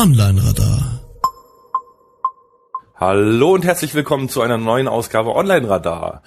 [0.00, 1.00] Online Radar.
[2.94, 6.22] Hallo und herzlich willkommen zu einer neuen Ausgabe Online Radar.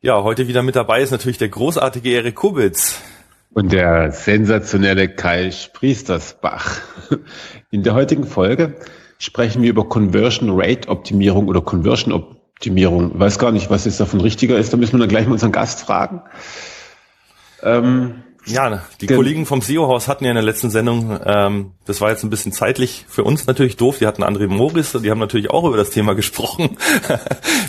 [0.00, 3.00] Ja, heute wieder mit dabei ist natürlich der großartige Erik Kubitz.
[3.52, 6.82] Und der sensationelle Kai Spriestersbach.
[7.72, 8.76] In der heutigen Folge
[9.18, 13.10] sprechen wir über Conversion Rate Optimierung oder Conversion Optimierung.
[13.14, 14.72] Ich weiß gar nicht, was jetzt davon richtiger ist.
[14.72, 16.22] Da müssen wir dann gleich mal unseren Gast fragen.
[17.60, 22.10] Ähm, ja, die Kollegen vom SEO-Haus hatten ja in der letzten Sendung, ähm, das war
[22.10, 25.18] jetzt ein bisschen zeitlich für uns natürlich doof, die hatten André Morris und die haben
[25.18, 26.76] natürlich auch über das Thema gesprochen.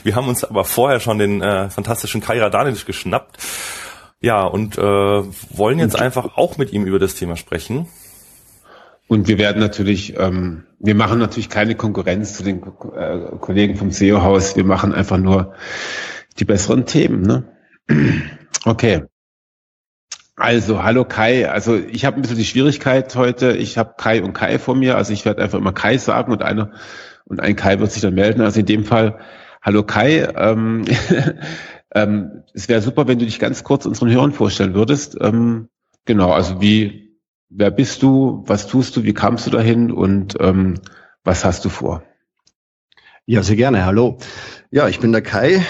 [0.03, 3.37] wir haben uns aber vorher schon den äh, fantastischen Kai Radanic geschnappt.
[4.19, 7.87] Ja, und äh, wollen jetzt einfach auch mit ihm über das Thema sprechen.
[9.07, 12.61] Und wir werden natürlich, ähm, wir machen natürlich keine Konkurrenz zu den
[12.95, 14.55] äh, Kollegen vom SEO-Haus.
[14.55, 15.53] Wir machen einfach nur
[16.39, 17.21] die besseren Themen.
[17.21, 17.43] Ne?
[18.65, 19.03] Okay.
[20.39, 21.49] Also, hallo Kai.
[21.49, 23.57] Also ich habe ein bisschen die Schwierigkeit heute.
[23.57, 24.95] Ich habe Kai und Kai vor mir.
[24.95, 26.73] Also ich werde einfach immer Kai sagen und einer
[27.25, 28.41] und ein Kai wird sich dann melden.
[28.41, 29.17] Also in dem Fall,
[29.63, 30.27] hallo Kai.
[30.35, 30.85] Ähm,
[31.95, 35.17] ähm, es wäre super, wenn du dich ganz kurz unseren Hörern vorstellen würdest.
[35.19, 35.69] Ähm,
[36.05, 37.17] genau, also wie,
[37.49, 40.75] wer bist du, was tust du, wie kamst du dahin und ähm,
[41.23, 42.03] was hast du vor?
[43.25, 43.85] Ja, sehr gerne.
[43.85, 44.19] Hallo.
[44.69, 45.63] Ja, ich bin der Kai,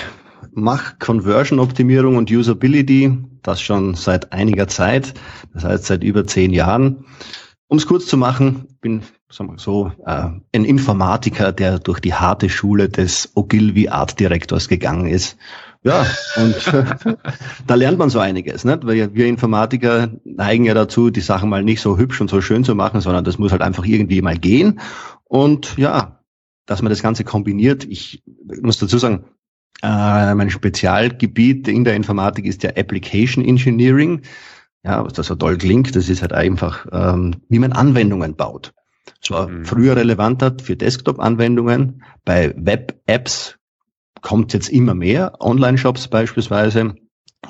[0.58, 5.14] mache Conversion-Optimierung und Usability, das schon seit einiger Zeit,
[5.54, 7.06] das heißt seit über zehn Jahren.
[7.68, 12.14] Um es kurz zu machen, bin sagen wir so äh, ein Informatiker, der durch die
[12.14, 15.38] harte Schule des Ogilvy Art Direktors gegangen ist.
[15.84, 16.06] Ja,
[16.38, 16.56] und
[17.68, 18.86] da lernt man so einiges, nicht?
[18.86, 22.64] weil wir Informatiker neigen ja dazu, die Sachen mal nicht so hübsch und so schön
[22.64, 24.80] zu machen, sondern das muss halt einfach irgendwie mal gehen.
[25.26, 26.20] Und ja,
[26.66, 28.24] dass man das Ganze kombiniert, ich
[28.62, 29.26] muss dazu sagen,
[29.84, 34.22] äh, mein Spezialgebiet in der Informatik ist ja Application Engineering.
[34.84, 38.74] Ja, was da so toll klingt, das ist halt einfach, ähm, wie man Anwendungen baut.
[39.22, 39.66] Das war mhm.
[39.66, 42.04] früher relevanter für Desktop-Anwendungen.
[42.24, 43.58] Bei Web-Apps
[44.22, 46.96] kommt jetzt immer mehr, Online-Shops beispielsweise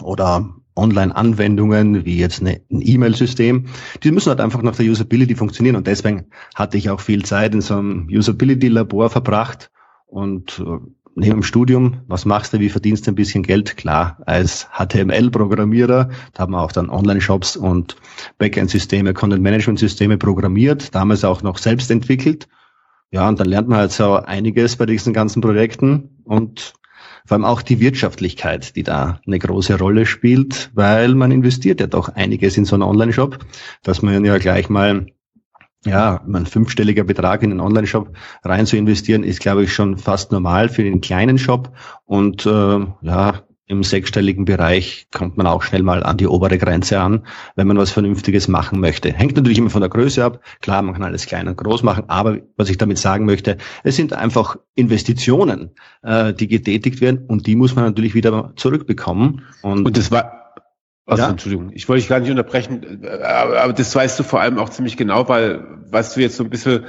[0.02, 3.68] oder Online-Anwendungen wie jetzt eine, ein E-Mail-System.
[4.04, 7.54] Die müssen halt einfach nach der Usability funktionieren und deswegen hatte ich auch viel Zeit
[7.54, 9.72] in so einem Usability-Labor verbracht
[10.06, 10.80] und äh,
[11.18, 13.76] neben dem Studium, was machst du, wie verdienst du ein bisschen Geld?
[13.76, 17.96] Klar, als HTML-Programmierer, da haben wir auch dann Online-Shops und
[18.38, 22.48] Backend-Systeme, Content-Management-Systeme programmiert, damals auch noch selbst entwickelt.
[23.10, 26.74] Ja, und dann lernt man halt so einiges bei diesen ganzen Projekten und
[27.26, 31.88] vor allem auch die Wirtschaftlichkeit, die da eine große Rolle spielt, weil man investiert ja
[31.88, 33.40] doch einiges in so einen Online-Shop,
[33.84, 35.08] dass man ja gleich mal
[35.88, 38.12] ja, ein fünfstelliger Betrag in einen Online-Shop
[38.44, 41.72] rein zu investieren, ist, glaube ich, schon fast normal für den kleinen Shop.
[42.06, 47.00] Und äh, ja, im sechsstelligen Bereich kommt man auch schnell mal an die obere Grenze
[47.02, 49.12] an, wenn man was Vernünftiges machen möchte.
[49.12, 50.42] Hängt natürlich immer von der Größe ab.
[50.62, 53.98] Klar, man kann alles klein und groß machen, aber was ich damit sagen möchte, es
[53.98, 55.72] sind einfach Investitionen,
[56.02, 59.42] äh, die getätigt werden und die muss man natürlich wieder zurückbekommen.
[59.62, 60.37] Und, und das war
[61.08, 61.30] also, ja.
[61.30, 64.98] Entschuldigung, ich wollte dich gar nicht unterbrechen, aber, das weißt du vor allem auch ziemlich
[64.98, 66.86] genau, weil was du jetzt so ein bisschen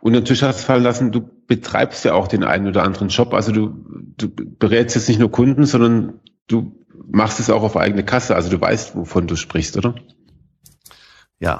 [0.00, 3.34] unter den Tisch hast fallen lassen, du betreibst ja auch den einen oder anderen Job.
[3.34, 3.68] Also du,
[4.16, 6.74] du berätst jetzt nicht nur Kunden, sondern du
[7.06, 8.34] machst es auch auf eigene Kasse.
[8.34, 9.94] Also du weißt, wovon du sprichst, oder?
[11.38, 11.58] Ja,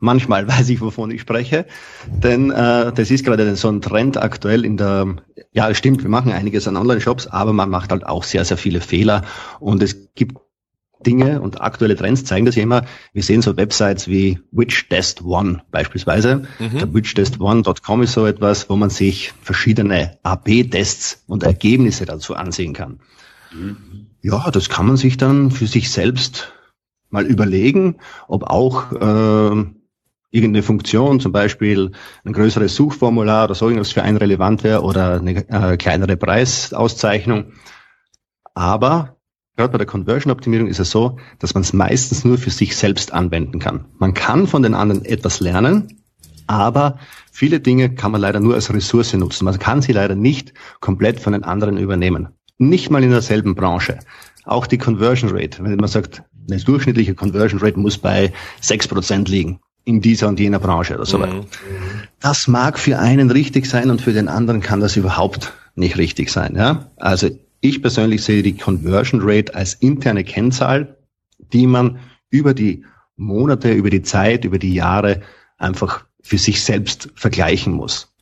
[0.00, 1.66] manchmal weiß ich, wovon ich spreche,
[2.08, 5.16] denn äh, das ist gerade so ein Trend aktuell in der,
[5.52, 8.56] ja, es stimmt, wir machen einiges an Online-Shops, aber man macht halt auch sehr, sehr
[8.56, 9.22] viele Fehler
[9.60, 10.38] und es gibt
[11.04, 12.84] Dinge und aktuelle Trends zeigen das ja immer.
[13.12, 16.42] Wir sehen so Websites wie Witch Test One beispielsweise.
[16.58, 16.78] Mhm.
[16.78, 23.00] Der witchtest1.com ist so etwas, wo man sich verschiedene AB-Tests und Ergebnisse dazu ansehen kann.
[23.52, 24.06] Mhm.
[24.22, 26.52] Ja, das kann man sich dann für sich selbst
[27.10, 27.96] mal überlegen,
[28.26, 29.64] ob auch äh,
[30.30, 31.92] irgendeine Funktion, zum Beispiel
[32.24, 37.52] ein größeres Suchformular oder so irgendwas für einen relevant wäre oder eine äh, kleinere Preisauszeichnung.
[38.54, 39.15] Aber
[39.56, 43.12] Gerade bei der Conversion-Optimierung ist es so, dass man es meistens nur für sich selbst
[43.12, 43.86] anwenden kann.
[43.98, 46.02] Man kann von den anderen etwas lernen,
[46.46, 46.98] aber
[47.32, 49.46] viele Dinge kann man leider nur als Ressource nutzen.
[49.46, 52.28] Man kann sie leider nicht komplett von den anderen übernehmen.
[52.58, 53.98] Nicht mal in derselben Branche.
[54.44, 58.32] Auch die Conversion Rate, wenn man sagt, eine durchschnittliche Conversion Rate muss bei
[58.62, 61.34] 6% liegen in dieser und jener Branche oder so weiter.
[61.34, 61.46] Mhm.
[62.20, 66.30] Das mag für einen richtig sein und für den anderen kann das überhaupt nicht richtig
[66.30, 66.56] sein.
[66.56, 66.90] Ja?
[66.96, 67.30] Also
[67.60, 70.96] ich persönlich sehe die Conversion Rate als interne Kennzahl,
[71.52, 71.98] die man
[72.30, 72.84] über die
[73.16, 75.22] Monate, über die Zeit, über die Jahre
[75.58, 78.12] einfach für sich selbst vergleichen muss.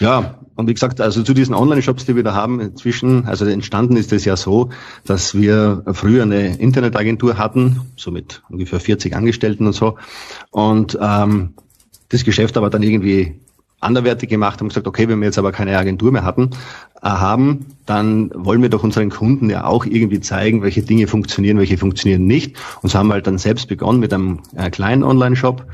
[0.00, 3.96] Ja, und wie gesagt, also zu diesen Online-Shops, die wir da haben, inzwischen, also entstanden
[3.96, 4.70] ist es ja so,
[5.04, 9.96] dass wir früher eine Internetagentur hatten, so mit ungefähr 40 Angestellten und so.
[10.50, 11.54] Und ähm,
[12.10, 13.40] das Geschäft aber dann irgendwie
[13.80, 16.50] anderwertig gemacht, haben gesagt, okay, wenn wir jetzt aber keine Agentur mehr hatten,
[17.02, 21.58] äh, haben, dann wollen wir doch unseren Kunden ja auch irgendwie zeigen, welche Dinge funktionieren,
[21.58, 22.56] welche funktionieren nicht.
[22.82, 25.66] Und so haben wir halt dann selbst begonnen mit einem äh, kleinen Online-Shop.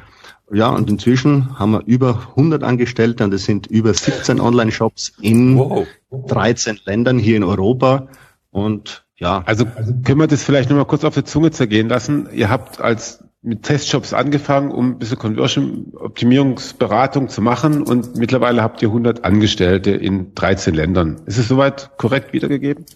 [0.52, 5.56] Ja, und inzwischen haben wir über 100 Angestellte und es sind über 17 Online-Shops in
[5.56, 5.86] wow.
[6.28, 8.08] 13 Ländern hier in Europa.
[8.50, 9.42] Und ja.
[9.46, 12.28] Also können wir das vielleicht nochmal kurz auf der Zunge zergehen lassen.
[12.32, 18.80] Ihr habt als mit Testshops angefangen, um ein bisschen Conversion-Optimierungsberatung zu machen und mittlerweile habt
[18.80, 21.20] ihr 100 Angestellte in 13 Ländern.
[21.26, 22.86] Ist es soweit korrekt wiedergegeben?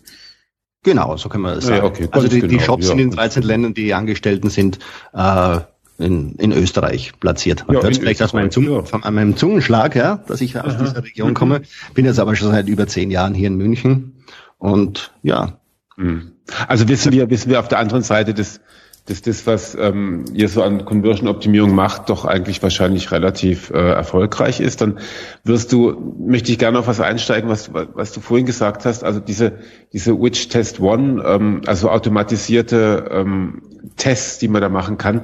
[0.83, 1.79] Genau, so kann man das sagen.
[1.79, 2.91] Ja, okay, also die, genau, die Shops ja.
[2.91, 4.79] sind in 13 Ländern, die Angestellten sind
[5.12, 5.59] äh,
[5.99, 7.67] in, in Österreich platziert.
[7.67, 10.83] Man ja, hört vielleicht aus meinem, Zungen, von meinem Zungenschlag, ja, dass ich aus Aha.
[10.83, 11.61] dieser Region komme.
[11.93, 14.25] Bin jetzt aber schon seit über zehn Jahren hier in München
[14.56, 15.59] und ja.
[15.97, 16.33] Hm.
[16.67, 18.62] Also wissen wir, wissen wir auf der anderen Seite des
[19.08, 24.60] dass das, was ähm, ihr so an Conversion-Optimierung macht, doch eigentlich wahrscheinlich relativ äh, erfolgreich
[24.60, 24.82] ist.
[24.82, 24.99] Dann
[25.44, 29.19] wirst du, möchte ich gerne auf was einsteigen, was, was du vorhin gesagt hast, also
[29.19, 29.55] diese,
[29.94, 33.62] diese Witch Test One, ähm, also automatisierte ähm,
[33.96, 35.22] Tests, die man da machen kann.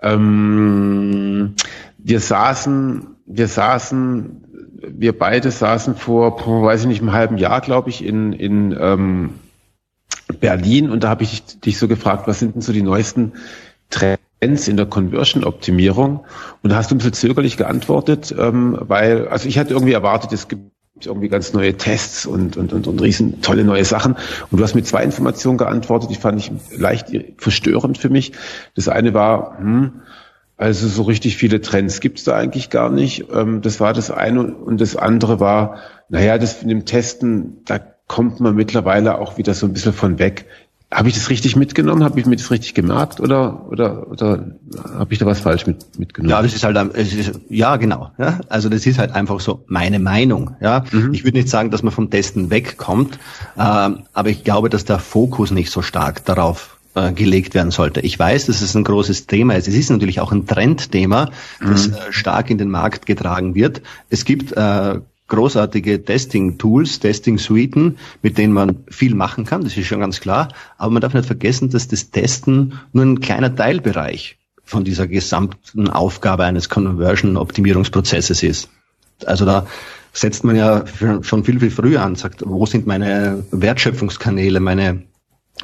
[0.00, 1.54] Ähm,
[1.98, 4.44] wir saßen, wir saßen,
[4.80, 9.30] wir beide saßen vor, weiß ich nicht, einem halben Jahr, glaube ich, in, in ähm,
[10.40, 13.32] Berlin und da habe ich dich so gefragt, was sind denn so die neuesten
[13.90, 16.24] Trends in der Conversion-Optimierung?
[16.62, 20.32] Und da hast du ein bisschen zögerlich geantwortet, ähm, weil, also ich hatte irgendwie erwartet,
[20.32, 20.70] es gibt
[21.06, 24.16] irgendwie ganz neue Tests und, und, und, und riesen tolle neue Sachen.
[24.50, 28.32] Und du hast mit zwei Informationen geantwortet, die fand ich leicht verstörend für mich.
[28.74, 30.02] Das eine war, hm,
[30.56, 33.26] also so richtig viele Trends gibt's da eigentlich gar nicht.
[33.32, 34.54] Ähm, das war das eine.
[34.54, 35.76] Und das andere war,
[36.08, 40.18] naja, das mit dem Testen, da kommt man mittlerweile auch wieder so ein bisschen von
[40.18, 40.46] weg.
[40.90, 42.02] Habe ich das richtig mitgenommen?
[42.02, 44.52] Habe ich mir das richtig gemerkt oder oder oder
[44.94, 46.30] habe ich da was falsch mit, mitgenommen?
[46.30, 48.10] Ja, das ist halt es ist, ja genau.
[48.16, 48.40] Ja?
[48.48, 50.56] Also das ist halt einfach so meine Meinung.
[50.60, 51.12] Ja, mhm.
[51.12, 53.18] ich würde nicht sagen, dass man vom Testen wegkommt,
[53.56, 58.00] äh, aber ich glaube, dass der Fokus nicht so stark darauf äh, gelegt werden sollte.
[58.00, 59.68] Ich weiß, dass es ein großes Thema ist.
[59.68, 61.30] Es ist natürlich auch ein Trendthema,
[61.60, 61.94] das mhm.
[61.94, 63.82] äh, stark in den Markt getragen wird.
[64.08, 70.00] Es gibt äh, großartige Testing-Tools, Testing-Suiten, mit denen man viel machen kann, das ist schon
[70.00, 70.48] ganz klar.
[70.76, 75.88] Aber man darf nicht vergessen, dass das Testen nur ein kleiner Teilbereich von dieser gesamten
[75.88, 78.70] Aufgabe eines Conversion-Optimierungsprozesses ist.
[79.24, 79.66] Also da
[80.12, 80.84] setzt man ja
[81.22, 85.04] schon viel, viel früher an, sagt, wo sind meine Wertschöpfungskanäle, meine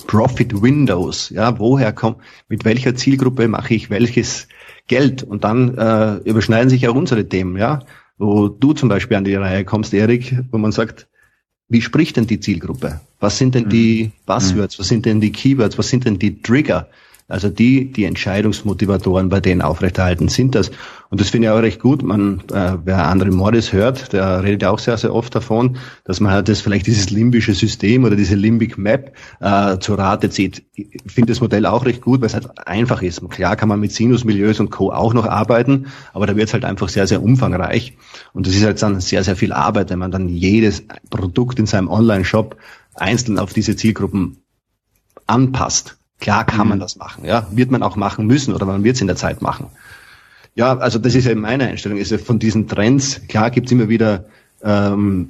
[0.06, 2.18] Profit Windows, ja, woher kommt,
[2.48, 4.48] mit welcher Zielgruppe mache ich welches
[4.88, 5.22] Geld?
[5.22, 7.80] Und dann äh, überschneiden sich ja unsere Themen, ja
[8.18, 11.08] wo du zum Beispiel an die Reihe kommst, Erik, wo man sagt,
[11.68, 13.00] wie spricht denn die Zielgruppe?
[13.20, 14.12] Was sind denn die mhm.
[14.26, 14.78] Buzzwords?
[14.78, 15.78] Was sind denn die Keywords?
[15.78, 16.88] Was sind denn die Trigger?
[17.26, 20.70] Also die, die Entscheidungsmotivatoren bei denen aufrechterhalten sind das.
[21.08, 22.02] Und das finde ich auch recht gut.
[22.02, 26.20] Man, äh, wer andere Morris hört, der redet ja auch sehr, sehr oft davon, dass
[26.20, 30.64] man halt das vielleicht dieses limbische System oder diese Limbic Map äh, zur Rate zieht.
[30.74, 33.26] Ich finde das Modell auch recht gut, weil es halt einfach ist.
[33.30, 34.92] Klar kann man mit Sinusmilieus und Co.
[34.92, 37.96] auch noch arbeiten, aber da wird es halt einfach sehr, sehr umfangreich.
[38.34, 41.66] Und das ist halt dann sehr, sehr viel Arbeit, wenn man dann jedes Produkt in
[41.66, 42.56] seinem Online-Shop
[42.96, 44.42] einzeln auf diese Zielgruppen
[45.26, 45.96] anpasst.
[46.24, 46.80] Klar kann man mhm.
[46.80, 47.46] das machen, ja.
[47.50, 49.66] Wird man auch machen müssen oder man wird es in der Zeit machen.
[50.54, 51.98] Ja, also das ist ja meine Einstellung.
[51.98, 54.24] Ist ja von diesen Trends, klar gibt's immer wieder
[54.62, 55.28] ähm,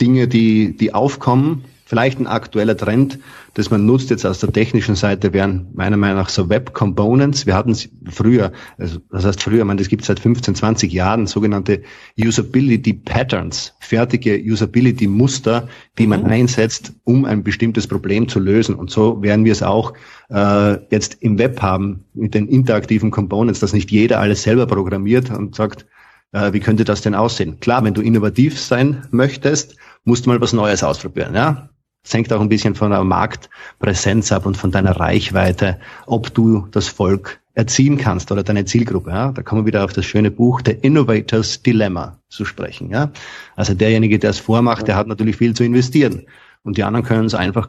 [0.00, 3.18] Dinge, die, die aufkommen, Vielleicht ein aktueller Trend,
[3.54, 7.46] das man nutzt jetzt aus der technischen Seite, wären meiner Meinung nach so Web Components.
[7.46, 7.74] Wir hatten
[8.10, 11.80] früher, also das heißt früher, man, das gibt seit 15, 20 Jahren, sogenannte
[12.18, 15.66] Usability Patterns, fertige Usability Muster,
[15.96, 16.30] die man mhm.
[16.30, 18.74] einsetzt, um ein bestimmtes Problem zu lösen.
[18.74, 19.94] Und so werden wir es auch
[20.28, 25.30] äh, jetzt im Web haben mit den interaktiven Components, dass nicht jeder alles selber programmiert
[25.30, 25.86] und sagt,
[26.32, 27.60] äh, wie könnte das denn aussehen?
[27.60, 31.34] Klar, wenn du innovativ sein möchtest, musst du mal was Neues ausprobieren.
[31.34, 31.70] Ja?
[32.04, 36.66] Es hängt auch ein bisschen von der Marktpräsenz ab und von deiner Reichweite, ob du
[36.70, 39.10] das Volk erziehen kannst oder deine Zielgruppe.
[39.10, 39.32] Ja?
[39.32, 42.90] Da kommen wir wieder auf das schöne Buch The Innovators Dilemma zu sprechen.
[42.90, 43.10] Ja?
[43.56, 46.26] Also derjenige, der es vormacht, der hat natürlich viel zu investieren
[46.62, 47.68] und die anderen können es einfach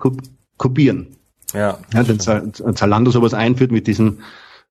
[0.58, 1.08] kopieren.
[1.54, 1.80] Ja.
[1.94, 4.20] ja wenn Zalando sowas einführt mit diesem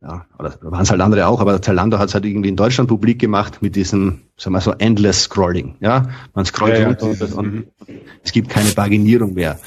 [0.01, 2.89] ja, oder waren es halt andere auch, aber Zalando hat es halt irgendwie in Deutschland
[2.89, 5.77] publik gemacht mit diesem, sagen wir so, endless Scrolling.
[5.81, 7.67] Ja, man scrollt ja, runter ja, und, und
[8.23, 9.59] es gibt keine Paginierung mehr.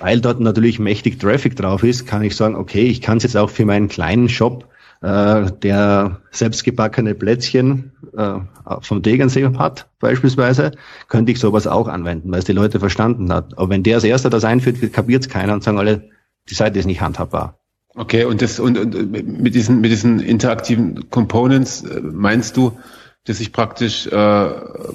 [0.00, 3.38] Weil dort natürlich mächtig Traffic drauf ist, kann ich sagen, okay, ich kann es jetzt
[3.38, 4.68] auch für meinen kleinen Shop,
[5.00, 8.40] äh, der selbstgebackene Plätzchen äh,
[8.80, 10.72] vom Tegernsee hat, beispielsweise,
[11.08, 13.56] könnte ich sowas auch anwenden, weil es die Leute verstanden hat.
[13.56, 16.10] Aber wenn der als erster das einführt, kapiert es keiner und sagen alle,
[16.50, 17.58] die Seite ist nicht handhabbar.
[17.96, 22.76] Okay, und das und, und mit diesen mit diesen interaktiven Components äh, meinst du,
[23.26, 24.50] dass ich praktisch äh,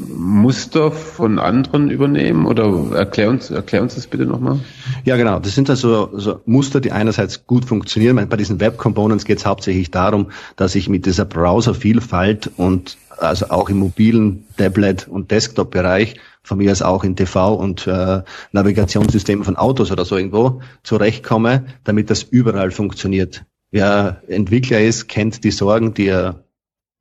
[0.07, 4.59] Muster von anderen übernehmen oder erklär uns, erklär uns das bitte nochmal.
[5.03, 5.39] Ja, genau.
[5.39, 8.29] Das sind also so Muster, die einerseits gut funktionieren.
[8.29, 13.49] Bei diesen Web Components geht es hauptsächlich darum, dass ich mit dieser Browservielfalt und also
[13.49, 18.21] auch im mobilen Tablet- und Desktop-Bereich, von mir aus auch in TV- und äh,
[18.51, 23.43] Navigationssystemen von Autos oder so irgendwo, zurechtkomme, damit das überall funktioniert.
[23.71, 26.43] Wer Entwickler ist, kennt die Sorgen, die er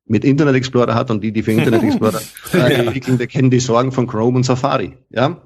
[0.09, 2.21] mit Internet Explorer hat und die, die für Internet Explorer
[2.53, 4.97] äh, entwickeln, die kennen die Sorgen von Chrome und Safari.
[5.11, 5.43] Ja,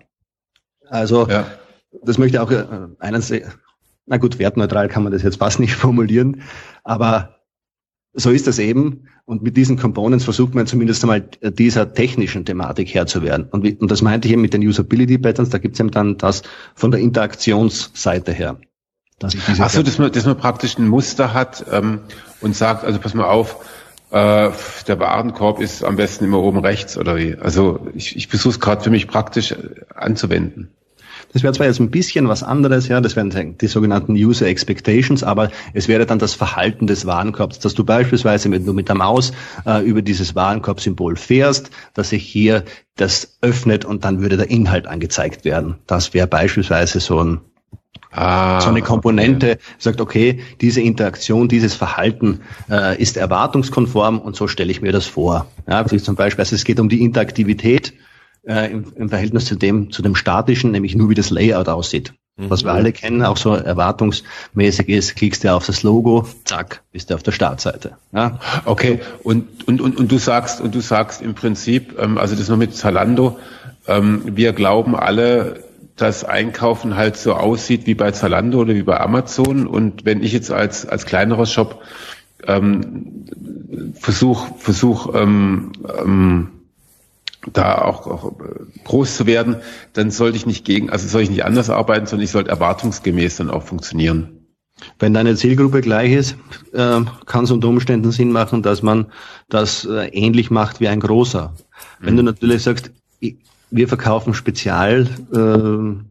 [0.88, 1.46] also ja.
[2.04, 2.64] das möchte auch äh,
[2.98, 3.22] einen,
[4.06, 6.42] na gut, wertneutral kann man das jetzt fast nicht formulieren,
[6.84, 7.36] aber
[8.14, 9.08] so ist das eben.
[9.24, 13.46] Und mit diesen Components versucht man zumindest einmal dieser technischen Thematik Herr zu werden.
[13.50, 16.18] Und, und das meinte ich eben mit den Usability Patterns, da gibt es eben dann
[16.18, 16.42] das
[16.74, 18.58] von der Interaktionsseite her.
[19.22, 22.00] Ach so, dass man, dass man praktisch ein Muster hat ähm,
[22.40, 23.64] und sagt, also pass mal auf,
[24.12, 24.50] äh,
[24.86, 27.36] der Warenkorb ist am besten immer oben rechts oder wie.
[27.40, 29.54] Also ich, ich versuche es gerade für mich praktisch
[29.94, 30.68] anzuwenden.
[31.32, 35.22] Das wäre zwar jetzt ein bisschen was anderes, ja, das wären die sogenannten User Expectations,
[35.22, 38.96] aber es wäre dann das Verhalten des Warenkorbs, dass du beispielsweise, wenn du mit der
[38.96, 39.32] Maus
[39.64, 42.64] äh, über dieses Warenkorbsymbol fährst, dass sich hier
[42.96, 45.76] das öffnet und dann würde der Inhalt angezeigt werden.
[45.86, 47.40] Das wäre beispielsweise so ein
[48.12, 49.62] Ah, so eine Komponente okay.
[49.78, 52.40] sagt, okay, diese Interaktion, dieses Verhalten
[52.70, 55.46] äh, ist erwartungskonform und so stelle ich mir das vor.
[55.66, 57.94] Ja, also zum Beispiel, also es geht um die Interaktivität
[58.46, 62.12] äh, im, im, Verhältnis zu dem, zu dem statischen, nämlich nur wie das Layout aussieht.
[62.36, 62.50] Mhm.
[62.50, 67.08] Was wir alle kennen, auch so erwartungsmäßig ist, klickst du auf das Logo, zack, bist
[67.08, 67.96] du auf der Startseite.
[68.12, 68.40] Ja?
[68.66, 72.48] Okay, und, und, und, und du sagst, und du sagst im Prinzip, ähm, also das
[72.48, 73.38] noch mit Zalando,
[73.86, 75.64] ähm, wir glauben alle,
[75.96, 79.66] dass Einkaufen halt so aussieht wie bei Zalando oder wie bei Amazon.
[79.66, 81.82] Und wenn ich jetzt als, als kleinerer Shop
[82.46, 83.26] ähm,
[83.94, 86.48] versuch, versuch ähm, ähm,
[87.52, 88.32] da auch, auch
[88.84, 89.56] groß zu werden,
[89.92, 93.36] dann sollte ich nicht gegen, also soll ich nicht anders arbeiten, sondern ich sollte erwartungsgemäß
[93.36, 94.38] dann auch funktionieren.
[94.98, 96.36] Wenn deine Zielgruppe gleich ist,
[96.72, 99.06] äh, kann es unter Umständen Sinn machen, dass man
[99.48, 101.54] das äh, ähnlich macht wie ein großer.
[102.00, 102.18] Wenn mhm.
[102.18, 102.90] du natürlich sagst,
[103.72, 106.04] wir verkaufen Spezial äh,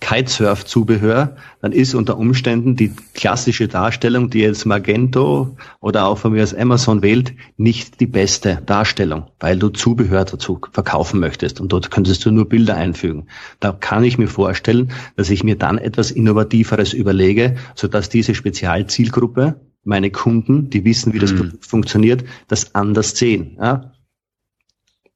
[0.00, 6.42] Kitesurf-Zubehör, dann ist unter Umständen die klassische Darstellung, die jetzt Magento oder auch von mir
[6.42, 11.90] aus Amazon wählt, nicht die beste Darstellung, weil du Zubehör dazu verkaufen möchtest und dort
[11.90, 13.28] könntest du nur Bilder einfügen.
[13.60, 19.60] Da kann ich mir vorstellen, dass ich mir dann etwas Innovativeres überlege, sodass diese Spezialzielgruppe,
[19.82, 21.36] meine Kunden, die wissen, wie das mhm.
[21.38, 23.56] Produkt funktioniert, das anders sehen.
[23.60, 23.92] Ja?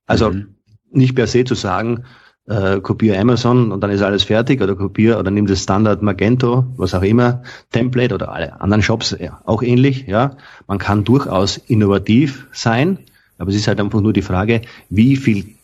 [0.06, 0.54] Also mhm
[0.90, 2.04] nicht per se zu sagen,
[2.46, 6.66] äh, kopiere Amazon und dann ist alles fertig oder kopiere oder nimm das Standard Magento,
[6.76, 10.36] was auch immer, Template oder alle anderen Shops ja, auch ähnlich, ja.
[10.66, 12.98] Man kann durchaus innovativ sein,
[13.38, 15.54] aber es ist halt einfach nur die Frage, wie viel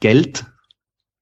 [0.00, 0.44] Geld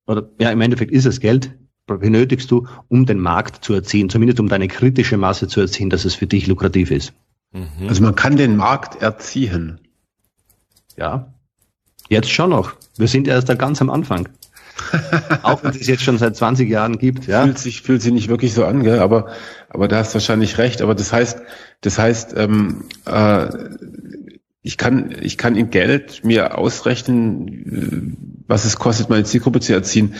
[0.07, 1.53] oder ja, im Endeffekt ist es Geld,
[1.87, 6.05] benötigst du, um den Markt zu erziehen, zumindest um deine kritische Masse zu erziehen, dass
[6.05, 7.13] es für dich lukrativ ist.
[7.53, 7.89] Mhm.
[7.89, 9.81] Also man kann den Markt erziehen.
[10.97, 11.34] Ja,
[12.09, 12.73] Jetzt schon noch.
[12.97, 14.29] Wir sind erst da ganz am Anfang.
[15.43, 17.45] Auch wenn es jetzt schon seit 20 Jahren gibt, ja.
[17.45, 18.99] Fühlt sich, fühlt sich nicht wirklich so an, gell?
[18.99, 19.29] aber,
[19.69, 20.83] aber da hast du wahrscheinlich recht.
[20.83, 21.41] Aber das heißt,
[21.81, 23.49] das heißt, ähm, äh,
[24.63, 30.15] ich kann, ich kann in Geld mir ausrechnen, was es kostet, meine Zielgruppe zu erziehen.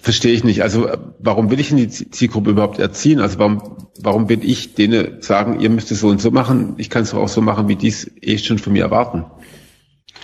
[0.00, 0.62] Verstehe ich nicht.
[0.62, 3.20] Also warum will ich denn die Zielgruppe überhaupt erziehen?
[3.20, 6.74] Also warum, warum will ich denen sagen, ihr müsst es so und so machen?
[6.78, 9.24] Ich kann es auch so machen, wie die es eh schon von mir erwarten.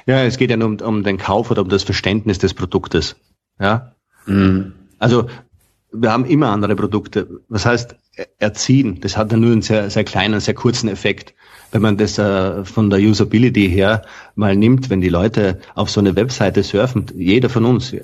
[0.08, 3.16] Ja, es geht ja nur um, um den Kauf oder um das Verständnis des Produktes.
[3.60, 3.92] Ja.
[4.24, 4.72] Mhm.
[4.98, 5.28] Also
[5.92, 7.42] wir haben immer andere Produkte.
[7.48, 7.94] Was heißt
[8.38, 9.00] erziehen?
[9.02, 11.34] Das hat ja nur einen sehr, sehr kleinen, sehr kurzen Effekt.
[11.72, 14.00] Wenn man das äh, von der Usability her
[14.34, 17.94] mal nimmt, wenn die Leute auf so eine Webseite surfen, jeder von uns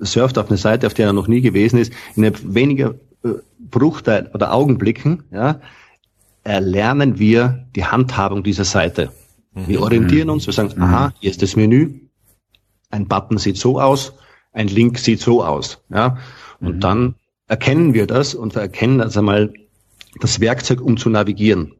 [0.00, 4.30] surft auf eine Seite, auf der er noch nie gewesen ist, in weniger äh, Bruchteil
[4.34, 5.60] oder Augenblicken, ja,
[6.42, 9.10] erlernen wir die Handhabung dieser Seite.
[9.54, 9.84] Wir mhm.
[9.84, 10.82] orientieren uns, wir sagen, mhm.
[10.82, 12.00] aha, hier ist das Menü,
[12.90, 14.14] ein Button sieht so aus,
[14.52, 15.82] ein Link sieht so aus.
[15.90, 16.18] Ja?
[16.60, 16.80] Und mhm.
[16.80, 17.14] dann
[17.46, 19.52] erkennen wir das und wir erkennen also mal
[20.20, 21.74] das Werkzeug, um zu navigieren.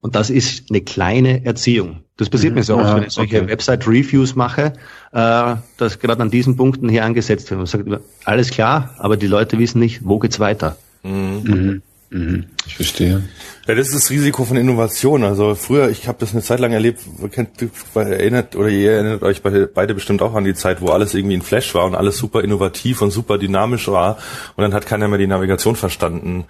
[0.00, 2.04] Und das ist eine kleine Erziehung.
[2.16, 2.58] Das passiert mhm.
[2.58, 3.48] mir so oft, wenn ich solche okay.
[3.48, 4.74] Website-Reviews mache,
[5.12, 7.58] äh, dass gerade an diesen Punkten hier angesetzt wird.
[7.58, 7.88] Man sagt,
[8.24, 10.76] alles klar, aber die Leute wissen nicht, wo geht's weiter.
[11.02, 11.42] Mhm.
[11.44, 11.82] mhm.
[12.10, 12.44] Mhm.
[12.66, 13.22] Ich verstehe.
[13.66, 15.24] Ja, das ist das Risiko von Innovation.
[15.24, 17.00] Also früher, ich habe das eine Zeit lang erlebt,
[17.32, 17.50] kennt,
[17.94, 21.42] erinnert oder ihr erinnert euch beide bestimmt auch an die Zeit, wo alles irgendwie ein
[21.42, 24.18] Flash war und alles super innovativ und super dynamisch war
[24.54, 26.44] und dann hat keiner mehr die Navigation verstanden.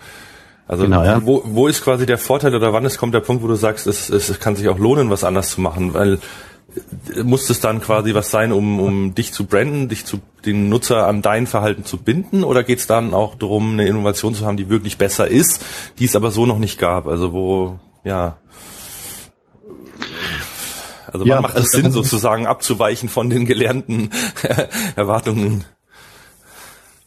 [0.68, 1.24] Also genau, ja.
[1.24, 3.86] wo, wo ist quasi der Vorteil oder wann ist kommt der Punkt, wo du sagst,
[3.86, 6.18] es, es kann sich auch lohnen, was anders zu machen, weil
[7.22, 11.06] muss es dann quasi was sein, um, um dich zu branden, dich zu den Nutzer
[11.06, 12.44] an dein Verhalten zu binden?
[12.44, 15.64] Oder geht es dann auch darum, eine Innovation zu haben, die wirklich besser ist,
[15.98, 17.06] die es aber so noch nicht gab?
[17.06, 18.38] Also wo, ja.
[21.12, 24.10] Also ja, macht es Sinn, sozusagen abzuweichen von den gelernten
[24.96, 25.64] Erwartungen.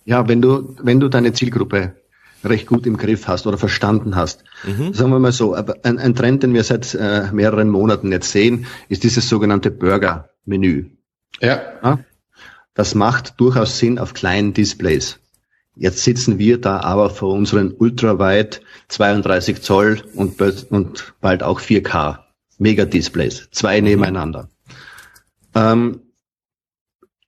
[0.05, 1.96] Ja, wenn du, wenn du deine Zielgruppe
[2.43, 4.43] recht gut im Griff hast oder verstanden hast.
[4.63, 4.93] Mhm.
[4.93, 8.65] Sagen wir mal so, ein, ein Trend, den wir seit äh, mehreren Monaten jetzt sehen,
[8.88, 10.86] ist dieses sogenannte Burger-Menü.
[11.41, 11.62] Ja.
[11.84, 12.00] ja.
[12.74, 15.20] Das macht durchaus Sinn auf kleinen Displays.
[15.76, 22.20] Jetzt sitzen wir da aber vor unseren ultraweit 32 Zoll und, und bald auch 4K
[22.58, 23.88] Mega-Displays, zwei mhm.
[23.88, 24.50] nebeneinander.
[25.56, 26.02] Ähm,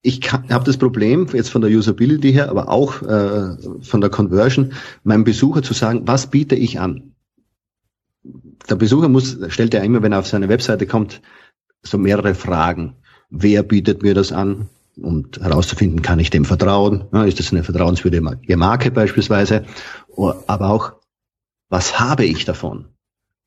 [0.01, 4.73] ich habe das Problem jetzt von der Usability her, aber auch äh, von der Conversion,
[5.03, 7.13] meinem Besucher zu sagen, was biete ich an?
[8.69, 11.21] Der Besucher muss, stellt ja immer, wenn er auf seine Webseite kommt,
[11.83, 12.95] so mehrere Fragen.
[13.29, 14.69] Wer bietet mir das an?
[14.97, 17.05] Und herauszufinden, kann ich dem vertrauen?
[17.25, 19.63] Ist das eine vertrauenswürdige Marke beispielsweise?
[20.47, 20.93] Aber auch,
[21.69, 22.85] was habe ich davon?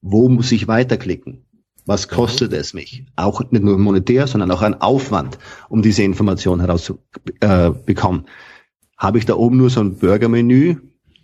[0.01, 1.45] Wo muss ich weiterklicken?
[1.87, 3.05] Was kostet es mich?
[3.15, 8.25] Auch nicht nur monetär, sondern auch ein Aufwand, um diese Information herauszubekommen.
[8.25, 8.31] Äh,
[8.97, 10.77] Habe ich da oben nur so ein Burgermenü,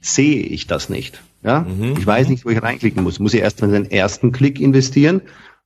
[0.03, 1.23] sehe ich das nicht.
[1.43, 1.61] Ja?
[1.61, 1.95] Mhm.
[1.99, 3.21] Ich weiß nicht, wo ich reinklicken muss.
[3.21, 5.23] Muss ich erst mal den ersten Klick investieren?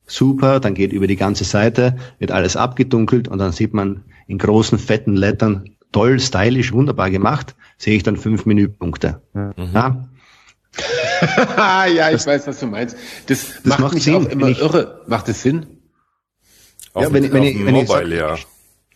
[0.06, 4.38] Super, dann geht über die ganze Seite, wird alles abgedunkelt und dann sieht man in
[4.38, 9.22] großen, fetten Lettern, toll, stylisch, wunderbar gemacht, sehe ich dann fünf Menüpunkte.
[9.32, 9.54] Mhm.
[9.72, 10.08] Ja?
[11.86, 12.96] ja, ich das, weiß, was du meinst.
[13.26, 15.02] Das, das macht, macht mich Sinn, auch immer ich, irre.
[15.06, 15.66] Macht es Sinn?
[16.94, 18.44] ja, wenn, wenn, ich, wenn Mobile, ich, sag, ja.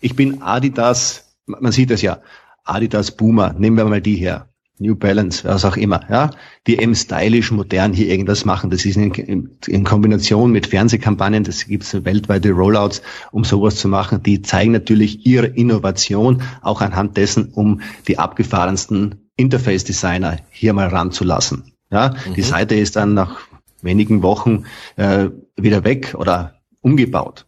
[0.01, 2.21] ich bin Adidas, man sieht das ja,
[2.65, 4.48] Adidas Boomer, nehmen wir mal die her.
[4.81, 6.31] New Balance, was auch immer, ja,
[6.67, 8.71] die eben stylisch, modern hier irgendwas machen.
[8.71, 13.77] Das ist in, in, in Kombination mit Fernsehkampagnen, das gibt es weltweite Rollouts, um sowas
[13.77, 14.23] zu machen.
[14.23, 21.73] Die zeigen natürlich ihre Innovation auch anhand dessen, um die abgefahrensten Interface-Designer hier mal ranzulassen.
[21.91, 22.35] Ja, mhm.
[22.35, 23.41] die Seite ist dann nach
[23.83, 24.65] wenigen Wochen
[24.97, 27.48] äh, wieder weg oder umgebaut.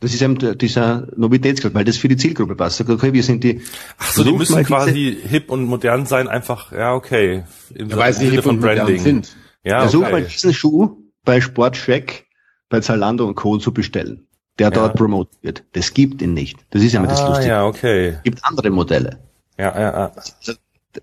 [0.00, 2.80] Das ist eben dieser Novitätsgrad, weil das für die Zielgruppe passt.
[2.80, 3.62] Okay, wir sind die.
[3.98, 7.44] Ach so, die müssen quasi hip und modern sein, einfach, ja, okay.
[7.74, 9.36] Im ja, weil sie hip von Branding sind.
[9.64, 10.12] Ja, Versuch okay.
[10.12, 12.26] mal diesen Schuh bei Sportcheck,
[12.68, 13.58] bei Zalando und Co.
[13.58, 14.70] zu bestellen, der ja.
[14.70, 15.64] dort promotet wird.
[15.72, 16.58] Das gibt ihn nicht.
[16.70, 17.48] Das ist ja immer ah, das Lustige.
[17.48, 18.08] Ja, okay.
[18.10, 19.18] Es gibt andere Modelle.
[19.58, 20.12] Ja, ja,
[20.46, 20.54] ja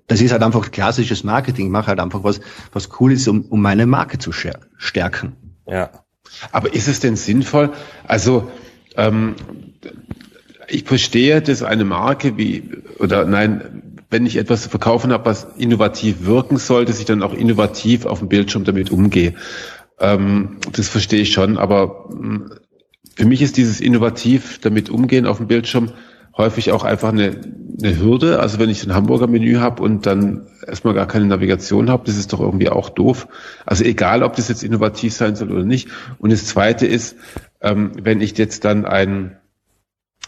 [0.08, 1.68] das ist halt einfach klassisches Marketing.
[1.68, 2.40] Ich mache halt einfach was,
[2.74, 5.36] was cool ist, um, um meine Marke zu stärken.
[5.68, 5.90] Ja.
[6.52, 7.72] Aber ist es denn sinnvoll?
[8.08, 8.52] Also,
[8.98, 9.36] ähm,
[10.68, 12.64] ich verstehe, dass eine Marke wie,
[13.00, 17.24] oder nein, wenn ich etwas zu verkaufen habe, was innovativ wirken soll, dass ich dann
[17.24, 19.34] auch innovativ auf dem Bildschirm damit umgehe.
[20.00, 22.52] Ähm, das verstehe ich schon, aber ähm,
[23.16, 25.92] für mich ist dieses innovativ damit umgehen auf dem Bildschirm
[26.38, 27.40] häufig auch einfach eine,
[27.82, 28.40] eine Hürde.
[28.40, 32.18] Also wenn ich ein Hamburger Menü habe und dann erstmal gar keine Navigation habe, das
[32.18, 33.28] ist doch irgendwie auch doof.
[33.66, 35.88] Also egal, ob das jetzt innovativ sein soll oder nicht.
[36.20, 37.16] Und das Zweite ist,
[37.66, 39.38] ähm, wenn ich jetzt dann ein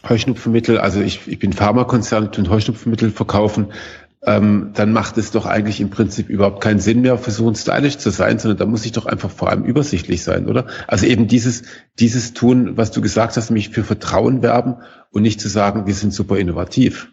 [0.08, 3.68] Heuschnupfenmittel, also ich, ich bin Pharmakonzern, und Heuschnupfenmittel verkaufen,
[4.24, 8.10] ähm, dann macht es doch eigentlich im Prinzip überhaupt keinen Sinn mehr, versuchen stylisch zu
[8.10, 10.66] sein, sondern da muss ich doch einfach vor allem übersichtlich sein, oder?
[10.88, 11.64] Also eben dieses,
[12.00, 14.78] dieses tun, was du gesagt hast, nämlich für Vertrauen werben
[15.12, 17.10] und nicht zu sagen, wir sind super innovativ.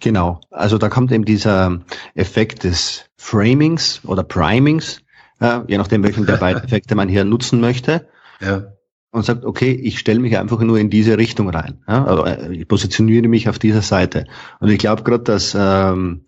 [0.00, 0.40] Genau.
[0.50, 1.80] Also da kommt eben dieser
[2.14, 5.02] Effekt des Framings oder Primings,
[5.40, 8.08] äh, je nachdem, welchen der beiden Effekte man hier nutzen möchte.
[8.40, 8.73] Ja.
[9.14, 11.84] Und sagt, okay, ich stelle mich einfach nur in diese Richtung rein.
[11.86, 12.04] Ja?
[12.04, 14.26] Also ich positioniere mich auf dieser Seite.
[14.58, 16.24] Und ich glaube gerade, dass ähm,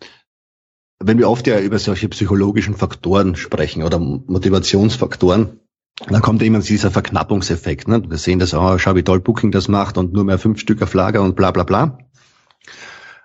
[1.01, 5.59] wenn wir oft ja über solche psychologischen Faktoren sprechen oder Motivationsfaktoren,
[6.09, 7.89] dann kommt immer dieser Verknappungseffekt.
[7.89, 8.09] Ne?
[8.09, 10.81] Wir sehen das, oh, schau, wie toll Booking das macht und nur mehr fünf Stück
[10.81, 11.99] auf Lager und bla bla bla.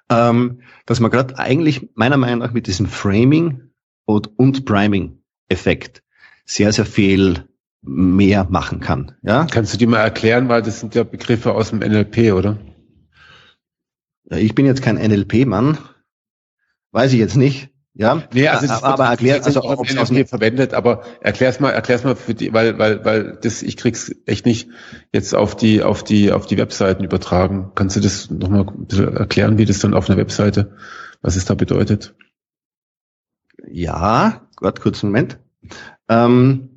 [0.09, 3.69] Ähm, dass man gerade eigentlich meiner Meinung nach mit diesem Framing
[4.05, 6.01] und, und Priming-Effekt
[6.45, 7.45] sehr, sehr viel
[7.81, 9.13] mehr machen kann.
[9.23, 9.47] Ja?
[9.49, 12.57] Kannst du die mal erklären, weil das sind ja Begriffe aus dem NLP, oder?
[14.29, 15.77] Ich bin jetzt kein NLP-Mann.
[16.91, 17.69] Weiß ich jetzt nicht.
[17.93, 22.05] Ja, nee, also das aber erklär, also ob es aus verwendet, aber erklär's mal, erklär's
[22.05, 24.69] mal für die, weil, weil, weil das, ich krieg's echt nicht
[25.11, 27.73] jetzt auf die, auf die, auf die Webseiten übertragen.
[27.75, 30.77] Kannst du das nochmal ein bisschen erklären, wie das dann auf einer Webseite,
[31.21, 32.15] was es da bedeutet?
[33.67, 35.39] Ja, Gott, kurz einen Moment.
[36.07, 36.70] Ähm,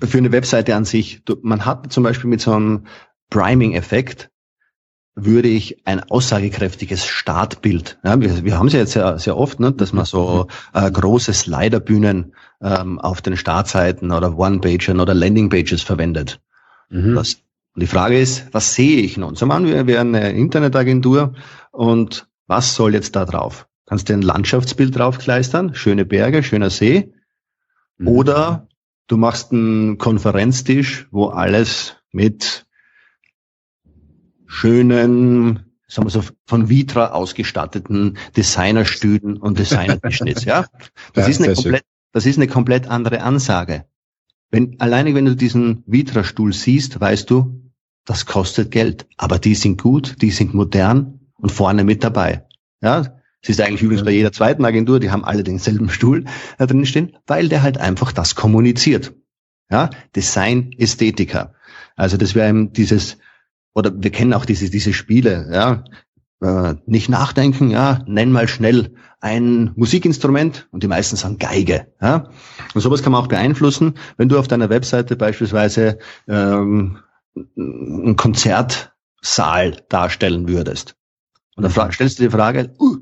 [0.00, 2.86] für eine Webseite an sich, man hat zum Beispiel mit so einem
[3.30, 4.30] Priming-Effekt,
[5.16, 7.98] würde ich ein aussagekräftiges Startbild.
[8.04, 10.90] Ja, wir, wir haben es ja jetzt sehr, sehr oft, ne, dass man so äh,
[10.90, 16.40] große Sliderbühnen ähm, auf den Startseiten oder One-Pagen oder Landing-Pages verwendet.
[16.90, 17.14] Mhm.
[17.14, 17.36] Das
[17.74, 19.36] Und die Frage ist, was sehe ich nun?
[19.36, 21.32] So machen wir, wir eine Internetagentur
[21.72, 23.68] und was soll jetzt da drauf?
[23.86, 25.74] Kannst du ein Landschaftsbild draufkleistern?
[25.74, 27.14] Schöne Berge, schöner See.
[27.96, 28.08] Mhm.
[28.08, 28.65] Oder
[29.06, 32.66] du machst einen Konferenztisch, wo alles mit
[34.46, 40.66] schönen, sagen wir so, von Vitra ausgestatteten Designerstühlen und Designertischen ist, ja?
[41.12, 43.84] Das ja, ist eine komplett, das ist eine komplett andere Ansage.
[44.50, 47.72] Wenn, alleine wenn du diesen Vitra-Stuhl siehst, weißt du,
[48.04, 49.06] das kostet Geld.
[49.16, 52.46] Aber die sind gut, die sind modern und vorne mit dabei.
[52.80, 56.24] Ja, es ist eigentlich übrigens bei jeder zweiten Agentur, die haben alle denselben Stuhl
[56.58, 59.14] da drin stehen, weil der halt einfach das kommuniziert.
[59.70, 61.54] Ja, Design, Ästhetiker.
[61.96, 63.18] Also das wäre eben dieses,
[63.74, 65.84] oder wir kennen auch diese, diese Spiele, ja,
[66.40, 71.92] äh, nicht nachdenken, ja, nenn mal schnell ein Musikinstrument und die meisten sagen Geige.
[72.00, 72.30] Ja?
[72.74, 76.98] Und sowas kann man auch beeinflussen, wenn du auf deiner Webseite beispielsweise ähm,
[77.56, 80.96] einen Konzertsaal darstellen würdest.
[81.56, 82.95] Und dann stellst du die Frage, uh,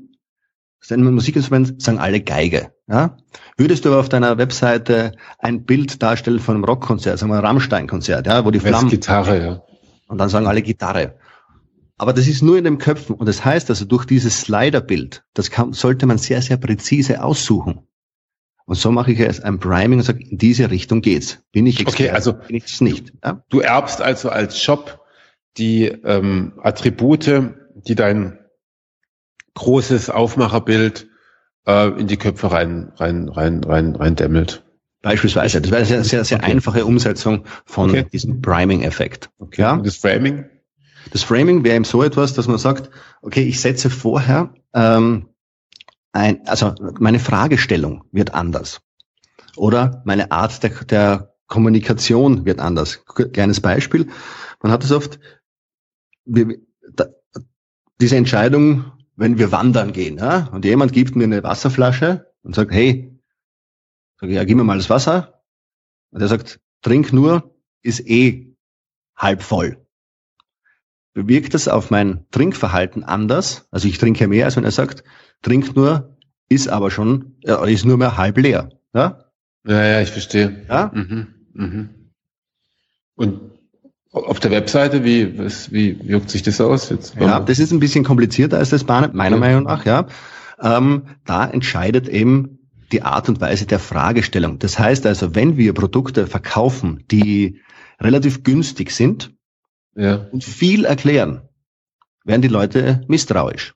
[0.85, 2.71] ist ein Musikinstrument, sagen alle Geige.
[2.87, 3.17] Ja?
[3.57, 7.45] Würdest du aber auf deiner Webseite ein Bild darstellen von einem Rockkonzert, sagen wir ein
[7.45, 8.89] Rammstein-Konzert, ja, wo die Flammen...
[8.89, 9.61] Gitarre, ja.
[10.07, 11.15] Und dann sagen alle Gitarre.
[11.97, 13.15] Aber das ist nur in den Köpfen.
[13.15, 17.87] Und das heißt also, durch dieses Slider-Bild, das kann, sollte man sehr, sehr präzise aussuchen.
[18.65, 21.39] Und so mache ich jetzt ein Priming und sage, in diese Richtung geht's.
[21.51, 23.13] Bin ich Experte, okay, also bin ich es nicht.
[23.23, 23.43] Ja?
[23.49, 25.01] Du erbst also als Shop
[25.57, 27.53] die ähm, Attribute,
[27.87, 28.39] die dein
[29.55, 31.07] großes Aufmacherbild
[31.65, 34.63] äh, in die Köpfe rein, rein, rein, rein, rein dämmelt.
[35.01, 35.61] Beispielsweise.
[35.61, 36.51] Das wäre eine sehr, sehr, okay.
[36.51, 38.07] einfache Umsetzung von okay.
[38.11, 39.29] diesem Priming-Effekt.
[39.37, 39.61] Okay.
[39.61, 39.77] Ja?
[39.77, 40.45] Das Framing?
[41.11, 42.89] Das Framing wäre eben so etwas, dass man sagt,
[43.21, 45.29] okay, ich setze vorher ähm,
[46.11, 48.81] ein, also meine Fragestellung wird anders.
[49.55, 53.05] Oder meine Art der, der Kommunikation wird anders.
[53.05, 54.07] Kleines Beispiel.
[54.61, 55.19] Man hat es oft,
[56.25, 56.57] wir,
[56.91, 57.05] da,
[58.01, 62.71] diese Entscheidung, wenn wir wandern gehen, ja, und jemand gibt mir eine Wasserflasche und sagt,
[62.71, 63.17] hey,
[64.19, 65.41] sag ich, ja, gib mir mal das Wasser.
[66.11, 68.55] Und er sagt, trink nur, ist eh
[69.15, 69.85] halb voll.
[71.13, 73.67] Bewirkt das auf mein Trinkverhalten anders?
[73.71, 75.03] Also ich trinke mehr, als wenn er sagt,
[75.41, 76.17] trink nur,
[76.49, 78.69] ist aber schon, äh, ist nur mehr halb leer.
[78.93, 79.25] Ja,
[79.65, 80.65] ja, ja ich verstehe.
[80.67, 80.91] Ja?
[80.93, 81.89] Mhm, mhm.
[83.15, 83.54] Und
[84.15, 87.15] auf der Webseite, wie, was, wie wirkt sich das aus jetzt?
[87.19, 89.39] Ja, das ist ein bisschen komplizierter als das Bahn, meiner ja.
[89.39, 90.07] Meinung nach, ja.
[90.61, 92.59] Ähm, da entscheidet eben
[92.91, 94.59] die Art und Weise der Fragestellung.
[94.59, 97.61] Das heißt also, wenn wir Produkte verkaufen, die
[97.99, 99.33] relativ günstig sind
[99.95, 100.27] ja.
[100.31, 101.41] und viel erklären,
[102.23, 103.75] werden die Leute misstrauisch.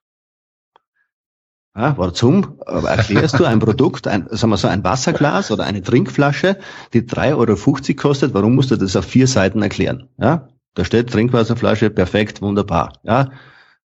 [1.79, 2.59] Ja, warum?
[2.65, 6.59] Erklärst du ein Produkt, ein, sagen wir so, ein Wasserglas oder eine Trinkflasche,
[6.91, 10.09] die 3,50 Euro kostet, warum musst du das auf vier Seiten erklären?
[10.17, 12.99] Ja, da steht Trinkwasserflasche, perfekt, wunderbar.
[13.03, 13.31] Ja,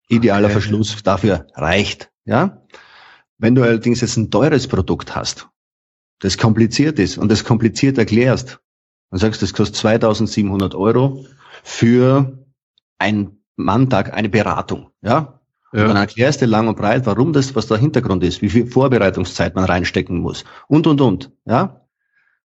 [0.08, 0.54] idealer okay.
[0.54, 2.10] Verschluss dafür reicht.
[2.26, 2.64] Ja,
[3.38, 5.48] wenn du allerdings jetzt ein teures Produkt hast,
[6.22, 8.62] das kompliziert ist und das kompliziert erklärst,
[9.12, 11.24] dann sagst du, das kostet 2700 Euro
[11.62, 12.48] für
[12.98, 14.90] ein Manntag, eine Beratung.
[15.04, 15.35] Ja,
[15.76, 15.88] ja.
[15.88, 19.56] Dann erklärst du lang und breit, warum das, was der Hintergrund ist, wie viel Vorbereitungszeit
[19.56, 21.82] man reinstecken muss und, und, und, ja.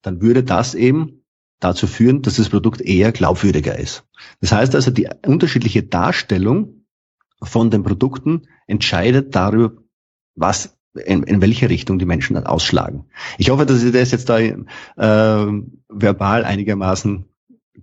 [0.02, 1.22] Dann würde das eben
[1.60, 4.04] dazu führen, dass das Produkt eher glaubwürdiger ist.
[4.40, 6.84] Das heißt also, die unterschiedliche Darstellung
[7.40, 9.80] von den Produkten entscheidet darüber,
[10.34, 13.06] was in, in welche Richtung die Menschen dann ausschlagen.
[13.38, 14.56] Ich hoffe, dass ich das jetzt da äh,
[15.88, 17.26] verbal einigermaßen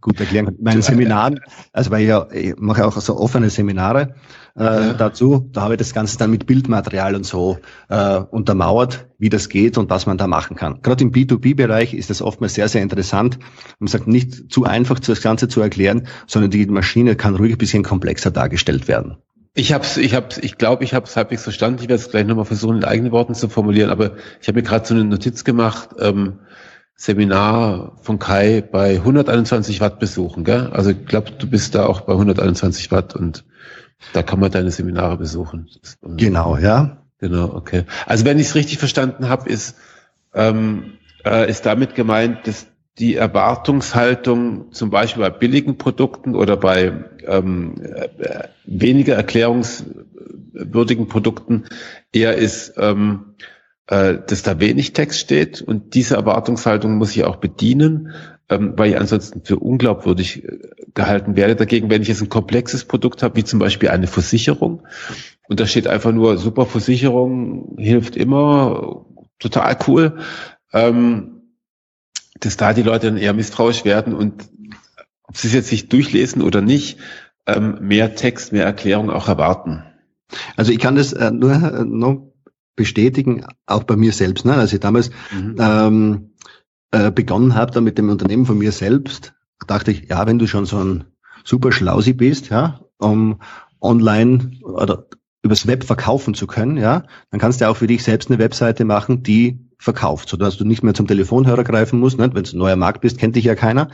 [0.01, 0.55] gut erklären kann.
[0.59, 1.39] Meinen Seminaren,
[1.73, 4.15] also weil ich, ja, ich mache auch so offene Seminare
[4.57, 4.93] äh, ja.
[4.93, 9.49] dazu, da habe ich das Ganze dann mit Bildmaterial und so äh, untermauert, wie das
[9.49, 10.81] geht und was man da machen kann.
[10.81, 13.39] Gerade im B2B-Bereich ist das oftmals sehr, sehr interessant.
[13.79, 17.57] Man sagt, nicht zu einfach das Ganze zu erklären, sondern die Maschine kann ruhig ein
[17.57, 19.17] bisschen komplexer dargestellt werden.
[19.55, 21.79] Ich hab's, ich hab's, ich glaube, ich habe es halbwegs verstanden.
[21.81, 24.63] Ich werde es gleich nochmal versuchen, in eigenen Worten zu formulieren, aber ich habe mir
[24.63, 25.89] gerade so eine Notiz gemacht.
[25.99, 26.39] Ähm,
[27.01, 30.67] Seminar von Kai bei 121 Watt besuchen, gell?
[30.73, 33.45] Also ich glaube, du bist da auch bei 121 Watt und
[34.11, 35.69] da kann man deine Seminare besuchen.
[36.01, 36.97] Genau, ja.
[37.19, 37.85] Genau, okay.
[38.05, 39.77] Also wenn ich es richtig verstanden habe, ist,
[40.33, 47.05] ähm, äh, ist damit gemeint, dass die Erwartungshaltung zum Beispiel bei billigen Produkten oder bei
[47.25, 51.63] ähm, äh, weniger erklärungswürdigen Produkten
[52.11, 53.35] eher ist, ähm,
[53.89, 58.13] äh, dass da wenig Text steht und diese Erwartungshaltung muss ich auch bedienen,
[58.47, 60.59] ähm, weil ich ansonsten für unglaubwürdig äh,
[60.93, 61.55] gehalten werde.
[61.55, 64.83] Dagegen, wenn ich jetzt ein komplexes Produkt habe, wie zum Beispiel eine Versicherung,
[65.47, 69.07] und da steht einfach nur super Versicherung, hilft immer,
[69.39, 70.19] total cool,
[70.71, 71.41] ähm,
[72.39, 74.49] dass da die Leute dann eher misstrauisch werden und
[75.23, 76.99] ob Sie es jetzt sich durchlesen oder nicht,
[77.47, 79.83] ähm, mehr Text, mehr Erklärung auch erwarten.
[80.55, 82.28] Also ich kann das äh, nur äh, noch
[82.79, 84.45] bestätigen, auch bei mir selbst.
[84.45, 84.53] Ne?
[84.53, 85.55] Als ich damals mhm.
[85.59, 86.29] ähm,
[86.91, 89.33] äh, begonnen habe, da mit dem Unternehmen von mir selbst,
[89.67, 91.03] dachte ich, ja, wenn du schon so ein
[91.43, 93.41] super Schlausi bist, ja, um
[93.81, 95.07] online oder
[95.43, 98.85] übers Web verkaufen zu können, ja, dann kannst du auch für dich selbst eine Webseite
[98.85, 102.17] machen, die verkauft, sodass du nicht mehr zum Telefonhörer greifen musst.
[102.17, 102.33] Ne?
[102.33, 103.89] Wenn du ein neuer Markt bist, kennt dich ja keiner,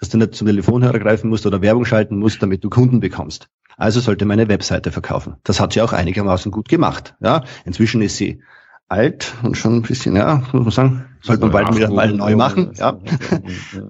[0.00, 3.48] dass du nicht zum Telefonhörer greifen musst oder Werbung schalten musst, damit du Kunden bekommst.
[3.76, 5.36] Also sollte meine Webseite verkaufen.
[5.44, 7.14] Das hat sie auch einigermaßen gut gemacht.
[7.20, 8.42] Ja, inzwischen ist sie
[8.88, 12.36] alt und schon ein bisschen, ja, muss man sagen, sollte man bald wieder mal neu
[12.36, 12.72] machen.
[12.76, 12.98] Ja.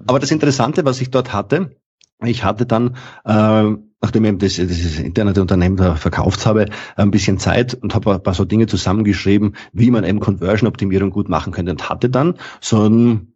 [0.07, 1.75] Aber das Interessante, was ich dort hatte,
[2.23, 2.95] ich hatte dann,
[3.25, 8.23] äh, nachdem ich das, dieses Internetunternehmen da verkauft habe, ein bisschen Zeit und habe ein
[8.23, 12.87] paar so Dinge zusammengeschrieben, wie man eben Conversion-Optimierung gut machen könnte und hatte dann so
[12.87, 13.33] ein,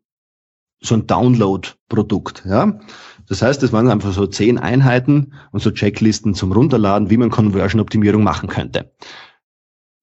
[0.82, 2.44] so ein Download-Produkt.
[2.46, 2.80] Ja?
[3.30, 7.30] Das heißt, es waren einfach so zehn Einheiten und so Checklisten zum Runterladen, wie man
[7.30, 8.92] Conversion-Optimierung machen könnte.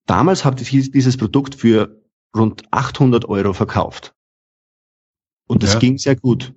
[0.05, 2.01] Damals habe ich dieses Produkt für
[2.35, 4.15] rund 800 Euro verkauft.
[5.45, 5.79] Und das ja.
[5.79, 6.53] ging sehr gut.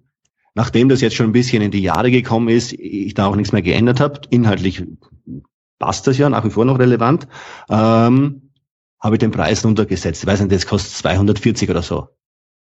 [0.55, 3.53] Nachdem das jetzt schon ein bisschen in die Jahre gekommen ist, ich da auch nichts
[3.53, 4.85] mehr geändert habe, inhaltlich
[5.81, 7.27] passt das ja nach wie vor noch relevant,
[7.69, 8.53] ähm,
[9.01, 10.23] habe ich den Preis runtergesetzt.
[10.23, 12.09] Ich weiß nicht, das kostet 240 oder so.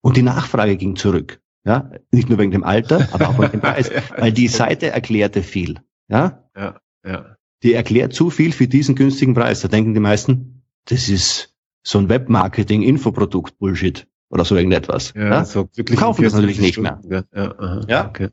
[0.00, 1.42] Und die Nachfrage ging zurück.
[1.68, 5.42] Ja, nicht nur wegen dem Alter, aber auch wegen dem Preis, weil die Seite erklärte
[5.42, 5.81] viel.
[6.09, 7.37] Ja, ja, ja.
[7.62, 9.61] Die erklärt zu viel für diesen günstigen Preis.
[9.61, 15.12] Da denken die meisten, das ist so ein Webmarketing-Infoprodukt-Bullshit oder so irgendetwas.
[15.14, 15.44] Ja, ja?
[15.44, 17.02] So wirklich kaufen das natürlich nicht mehr.
[17.04, 18.09] Ja, aha, ja?
[18.09, 18.28] Okay.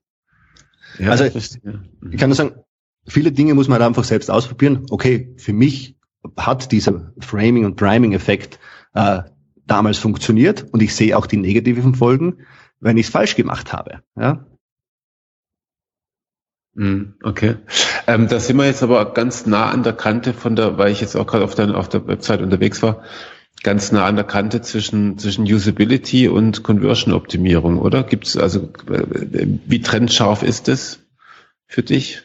[0.98, 1.60] ja also ich
[2.18, 2.56] kann nur sagen,
[3.06, 4.86] viele Dinge muss man halt einfach selbst ausprobieren.
[4.92, 5.98] Okay, für mich
[6.38, 8.60] hat dieser Framing- und Priming-Effekt
[8.94, 9.24] äh,
[9.68, 12.46] damals funktioniert und ich sehe auch die negativen Folgen,
[12.86, 14.04] wenn ich es falsch gemacht habe.
[14.16, 14.46] Ja?
[16.76, 17.56] Hm, okay.
[18.06, 21.02] Ähm, da sind wir jetzt aber ganz nah an der Kante von der, weil ich
[21.02, 23.02] jetzt auch gerade auf der, auf der Website unterwegs war,
[23.64, 28.04] ganz nah an der Kante zwischen, zwischen Usability und Conversion-Optimierung, oder?
[28.04, 31.00] Gibt es also, wie trennscharf ist das
[31.66, 32.22] für dich?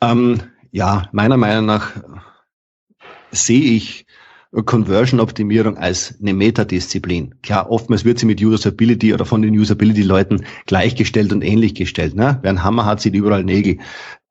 [0.00, 1.92] Ähm, ja, meiner Meinung nach
[3.32, 4.03] sehe ich
[4.62, 7.34] Conversion-Optimierung als eine Metadisziplin.
[7.42, 12.14] Klar, oftmals wird sie mit Usability oder von den Usability-Leuten gleichgestellt und ähnlich gestellt.
[12.14, 12.38] Ne?
[12.42, 13.78] Wer einen Hammer hat, sieht überall Nägel.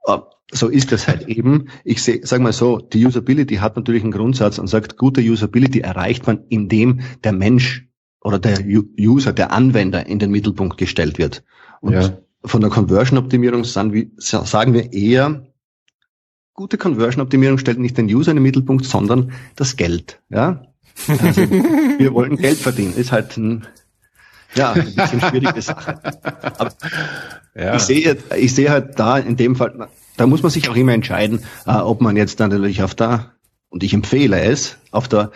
[0.05, 0.17] Äh,
[0.51, 1.69] so ist das halt eben.
[1.83, 6.25] Ich sage mal so, die Usability hat natürlich einen Grundsatz und sagt, gute Usability erreicht
[6.27, 7.88] man, indem der Mensch
[8.21, 8.59] oder der
[8.97, 11.43] User, der Anwender in den Mittelpunkt gestellt wird.
[11.81, 12.17] Und ja.
[12.45, 15.52] von der Conversion-Optimierung sagen wir eher,
[16.53, 20.21] gute Conversion-Optimierung stellt nicht den User in den Mittelpunkt, sondern das Geld.
[20.29, 20.65] Ja?
[21.07, 21.41] Also,
[21.97, 22.95] wir wollen Geld verdienen.
[22.95, 23.67] Ist halt ein,
[24.55, 25.99] ja, ein bisschen schwierige Sache.
[26.57, 26.71] Aber
[27.55, 27.75] ja.
[27.75, 30.93] ich sehe, ich sehe halt da in dem Fall, da muss man sich auch immer
[30.93, 33.31] entscheiden, äh, ob man jetzt dann natürlich auf der,
[33.69, 35.31] und ich empfehle es, auf der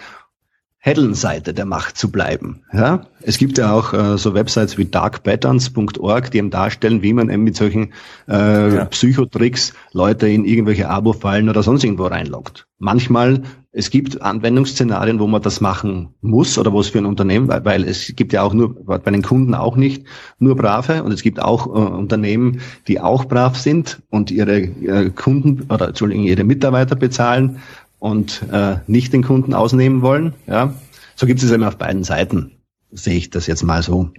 [0.80, 2.62] Hellenseite der Macht zu bleiben.
[2.72, 3.02] Ja?
[3.22, 7.44] Es gibt ja auch äh, so Websites wie darkpatterns.org, die eben darstellen, wie man eben
[7.44, 7.94] mit solchen
[8.30, 8.86] äh, ja.
[8.86, 12.68] Psychotricks Leute in irgendwelche Abo-Fallen oder sonst irgendwo reinlockt.
[12.78, 17.48] Manchmal, es gibt Anwendungsszenarien, wo man das machen muss oder wo es für ein Unternehmen,
[17.48, 20.06] weil, weil es gibt ja auch nur, bei den Kunden auch nicht
[20.38, 25.10] nur Brave und es gibt auch äh, Unternehmen, die auch brav sind und ihre äh,
[25.10, 27.60] Kunden oder Entschuldigung, ihre Mitarbeiter bezahlen
[28.00, 30.34] und äh, nicht den Kunden ausnehmen wollen.
[30.46, 30.74] Ja,
[31.16, 32.58] so gibt es immer auf beiden Seiten.
[32.92, 34.12] Sehe ich das jetzt mal so,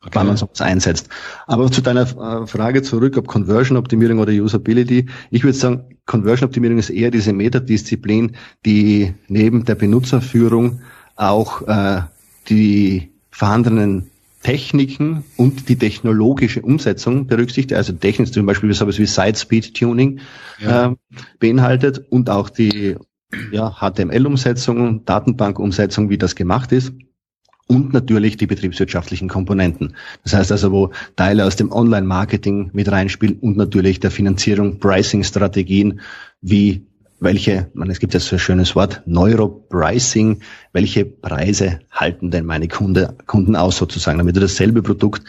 [0.00, 0.10] okay.
[0.12, 1.08] wann man sowas einsetzt.
[1.46, 5.08] Aber zu deiner äh, Frage zurück, ob Conversion-Optimierung oder Usability.
[5.30, 10.80] Ich würde sagen, Conversion-Optimierung ist eher diese Metadisziplin, die neben der Benutzerführung
[11.16, 12.02] auch äh,
[12.48, 14.10] die vorhandenen
[14.44, 20.20] Techniken und die technologische Umsetzung berücksichtigt, also technisch zum Beispiel sowas wie Side-Speed-Tuning
[20.60, 20.90] ja.
[20.90, 20.94] äh,
[21.40, 22.96] beinhaltet und auch die
[23.50, 26.92] ja, HTML-Umsetzung, Datenbank-Umsetzung, wie das gemacht ist.
[27.66, 29.96] Und natürlich die betriebswirtschaftlichen Komponenten.
[30.22, 36.00] Das heißt also, wo Teile aus dem Online-Marketing mit reinspielen und natürlich der Finanzierung, Pricing-Strategien,
[36.42, 36.86] wie
[37.20, 40.40] welche, man, es gibt ja so ein schönes Wort, Neuropricing,
[40.72, 45.22] welche Preise halten denn meine Kunde, Kunden aus sozusagen, damit du dasselbe Produkt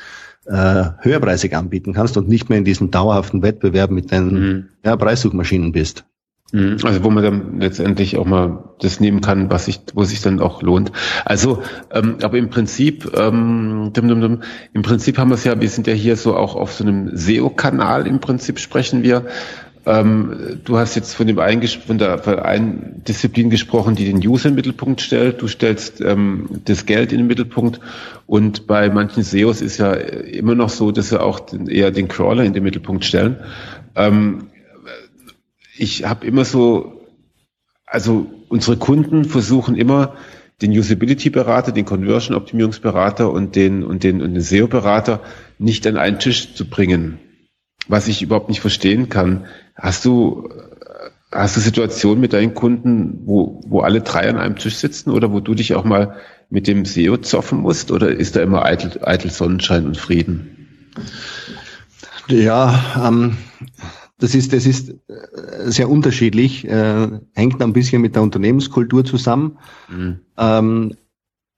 [0.45, 4.69] äh, höherpreisig anbieten kannst und nicht mehr in diesem dauerhaften Wettbewerb mit deinen mhm.
[4.83, 6.05] ja, Preissuchmaschinen bist.
[6.51, 6.77] Mhm.
[6.83, 10.39] Also wo man dann letztendlich auch mal das nehmen kann, was sich, wo sich dann
[10.39, 10.91] auch lohnt.
[11.25, 14.41] Also, ähm, aber im Prinzip, ähm, dum, dum, dum,
[14.73, 17.09] im Prinzip haben wir es ja, wir sind ja hier so auch auf so einem
[17.15, 18.05] SEO-Kanal.
[18.05, 19.25] Im Prinzip sprechen wir
[19.85, 24.49] Ähm, du hast jetzt von dem einen, von der einen Disziplin gesprochen, die den User
[24.49, 25.41] im Mittelpunkt stellt.
[25.41, 27.79] Du stellst ähm, das Geld in den Mittelpunkt.
[28.25, 32.07] Und bei manchen SEOs ist ja immer noch so, dass sie auch den, eher den
[32.07, 33.37] Crawler in den Mittelpunkt stellen.
[33.95, 34.47] Ähm,
[35.77, 37.01] ich habe immer so,
[37.85, 40.15] also unsere Kunden versuchen immer,
[40.61, 45.21] den Usability-Berater, den Conversion-Optimierungsberater und den, und den, und den SEO-Berater
[45.59, 47.19] nicht an einen Tisch zu bringen.
[47.87, 49.45] Was ich überhaupt nicht verstehen kann.
[49.75, 50.49] Hast du,
[51.31, 55.31] hast du Situationen mit deinen Kunden, wo, wo alle drei an einem Tisch sitzen oder
[55.31, 56.15] wo du dich auch mal
[56.49, 60.91] mit dem SEO zoffen musst oder ist da immer eitel, eitel Sonnenschein und Frieden?
[62.27, 63.37] Ja, ähm,
[64.17, 64.95] das ist, das ist äh,
[65.65, 69.57] sehr unterschiedlich, äh, hängt ein bisschen mit der Unternehmenskultur zusammen.
[69.89, 70.19] Mhm.
[70.37, 70.95] Ähm,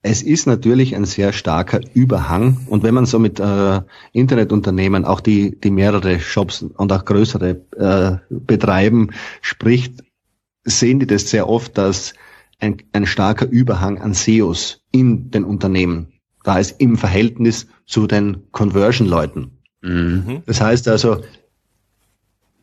[0.07, 2.65] es ist natürlich ein sehr starker Überhang.
[2.67, 3.81] Und wenn man so mit äh,
[4.13, 10.03] Internetunternehmen, auch die, die mehrere Shops und auch größere äh, betreiben, spricht,
[10.63, 12.13] sehen die das sehr oft, dass
[12.59, 16.13] ein, ein starker Überhang an SEOs in den Unternehmen
[16.47, 19.51] da ist im Verhältnis zu den Conversion-Leuten.
[19.81, 20.43] Mhm.
[20.45, 21.21] Das heißt also,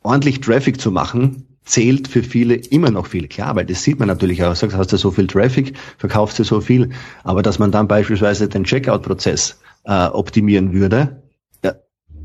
[0.03, 3.29] ordentlich Traffic zu machen, zählt für viele immer noch viel.
[3.29, 4.55] Klar, weil das sieht man natürlich auch.
[4.55, 6.91] Sagst, hast du so viel Traffic, verkaufst du so viel.
[7.23, 11.23] Aber dass man dann beispielsweise den Checkout-Prozess äh, optimieren würde,
[11.63, 11.75] ja,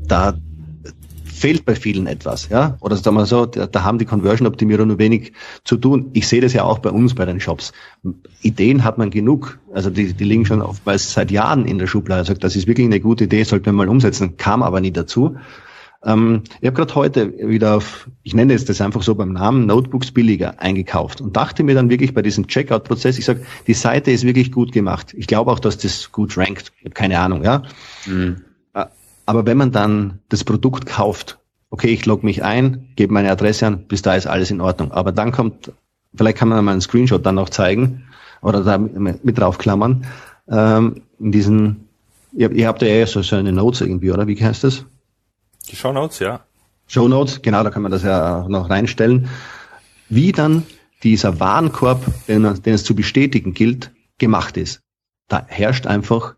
[0.06, 0.34] da
[1.24, 2.76] fehlt bei vielen etwas, ja.
[2.80, 5.32] Oder sagen wir so, da, da haben die Conversion-Optimierer nur wenig
[5.64, 6.10] zu tun.
[6.12, 7.72] Ich sehe das ja auch bei uns bei den Shops.
[8.42, 9.58] Ideen hat man genug.
[9.72, 12.26] Also die, die liegen schon oftmals seit Jahren in der Schublade.
[12.26, 14.36] Sagt, das ist wirklich eine gute Idee, sollten wir mal umsetzen.
[14.36, 15.36] Kam aber nie dazu.
[16.04, 19.66] Ähm, ich habe gerade heute wieder auf, ich nenne es das einfach so beim Namen,
[19.66, 24.10] Notebooks billiger eingekauft und dachte mir dann wirklich bei diesem Checkout-Prozess, ich sage, die Seite
[24.10, 25.14] ist wirklich gut gemacht.
[25.16, 26.72] Ich glaube auch, dass das gut rankt.
[26.78, 27.62] Ich habe keine Ahnung, ja.
[28.06, 28.44] Mhm.
[29.30, 31.38] Aber wenn man dann das Produkt kauft,
[31.70, 34.90] okay, ich logge mich ein, gebe meine Adresse an, bis da ist alles in Ordnung.
[34.90, 35.70] Aber dann kommt,
[36.12, 38.08] vielleicht kann man mal einen Screenshot dann noch zeigen
[38.42, 40.04] oder da mit draufklammern,
[40.48, 41.88] ähm, in diesen,
[42.32, 44.26] ihr, ihr habt ja so, so eine Notes irgendwie, oder?
[44.26, 44.84] Wie heißt das?
[45.70, 46.40] Die Show Notes, ja.
[46.86, 49.28] Show Notes, genau, da kann man das ja noch reinstellen.
[50.08, 50.64] Wie dann
[51.02, 54.82] dieser Warenkorb, den, den es zu bestätigen gilt, gemacht ist.
[55.28, 56.34] Da herrscht einfach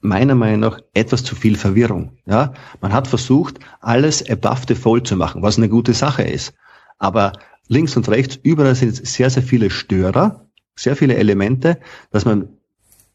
[0.00, 2.18] meiner Meinung nach etwas zu viel Verwirrung.
[2.26, 6.54] Ja, man hat versucht, alles above the fold zu machen, was eine gute Sache ist.
[6.98, 7.32] Aber
[7.68, 10.46] links und rechts, überall sind sehr, sehr viele Störer,
[10.76, 11.78] sehr viele Elemente,
[12.10, 12.48] dass man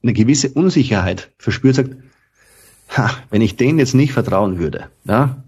[0.02, 1.96] eine gewisse Unsicherheit verspürt, sagt,
[2.98, 5.44] ha, wenn ich denen jetzt nicht vertrauen würde, ja,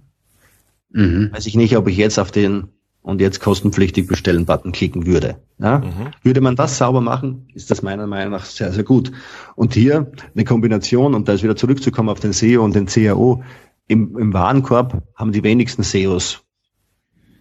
[0.91, 1.31] mhm.
[1.31, 2.69] weiß ich nicht, ob ich jetzt auf den
[3.07, 5.37] und jetzt kostenpflichtig bestellen Button klicken würde.
[5.59, 5.79] Ja?
[5.79, 6.11] Mhm.
[6.23, 9.13] Würde man das sauber machen, ist das meiner Meinung nach sehr, sehr gut.
[9.55, 13.45] Und hier eine Kombination, und da ist wieder zurückzukommen auf den SEO und den CAO,
[13.87, 16.41] im, im Warenkorb haben die wenigsten SEOs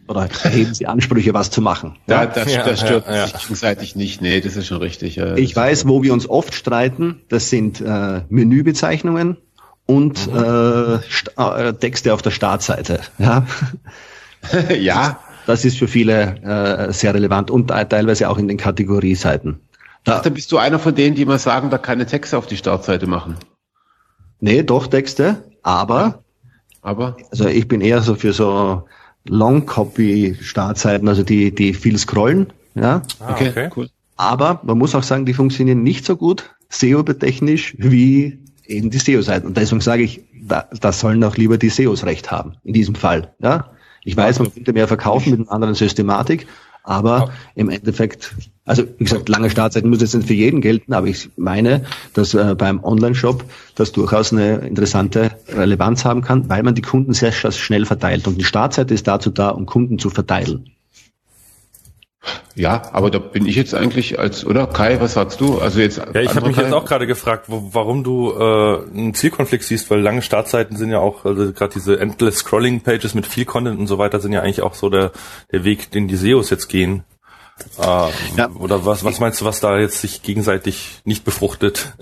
[0.06, 1.96] oder erheben sie Ansprüche, was zu machen.
[2.06, 4.22] Da, das, ja, das stört ja, sich gegenseitig nicht.
[4.22, 5.16] Nee, das ist schon richtig.
[5.16, 5.36] Ja.
[5.36, 9.38] Ich weiß, wo wir uns oft streiten, das sind äh, Menübezeichnungen
[9.86, 11.00] und mhm.
[11.38, 13.00] äh, äh, Texte auf der Startseite.
[13.18, 13.46] Ja.
[14.78, 15.20] ja.
[15.46, 19.60] Das ist für viele äh, sehr relevant und teilweise auch in den Kategorieseiten.
[20.02, 22.56] Da, Ach, bist du einer von denen, die mal sagen, da keine Texte auf die
[22.56, 23.36] Startseite machen.
[24.40, 26.22] Nee, doch Texte, aber,
[26.82, 28.84] aber, also ich bin eher so für so
[29.24, 33.02] Long Copy Startseiten, also die, die viel scrollen, ja.
[33.20, 33.88] Ah, okay, okay, cool.
[34.16, 39.46] Aber man muss auch sagen, die funktionieren nicht so gut SEO-technisch wie eben die SEO-Seiten.
[39.46, 42.94] Und deswegen sage ich, da, da sollen auch lieber die SEOs recht haben, in diesem
[42.94, 43.34] Fall.
[43.40, 43.70] Ja?
[44.04, 46.46] Ich weiß, man könnte mehr verkaufen mit einer anderen Systematik,
[46.84, 48.32] aber im Endeffekt,
[48.64, 52.32] also wie gesagt, lange Startzeiten muss jetzt nicht für jeden gelten, aber ich meine, dass
[52.34, 57.32] äh, beim Online-Shop das durchaus eine interessante Relevanz haben kann, weil man die Kunden sehr
[57.32, 58.28] schnell verteilt.
[58.28, 60.70] Und die Startseite ist dazu da, um Kunden zu verteilen.
[62.54, 65.58] Ja, aber da bin ich jetzt eigentlich als, oder Kai, was sagst du?
[65.58, 65.98] Also jetzt.
[65.98, 66.62] Ja, ich habe mich Kai?
[66.62, 70.90] jetzt auch gerade gefragt, wo, warum du äh, einen Zielkonflikt siehst, weil lange Startzeiten sind
[70.90, 74.32] ja auch, also gerade diese endless Scrolling Pages mit viel Content und so weiter sind
[74.32, 75.12] ja eigentlich auch so der
[75.52, 77.04] der Weg, den die SEOs jetzt gehen.
[77.78, 78.50] Äh, ja.
[78.58, 81.92] Oder was was meinst du, was da jetzt sich gegenseitig nicht befruchtet?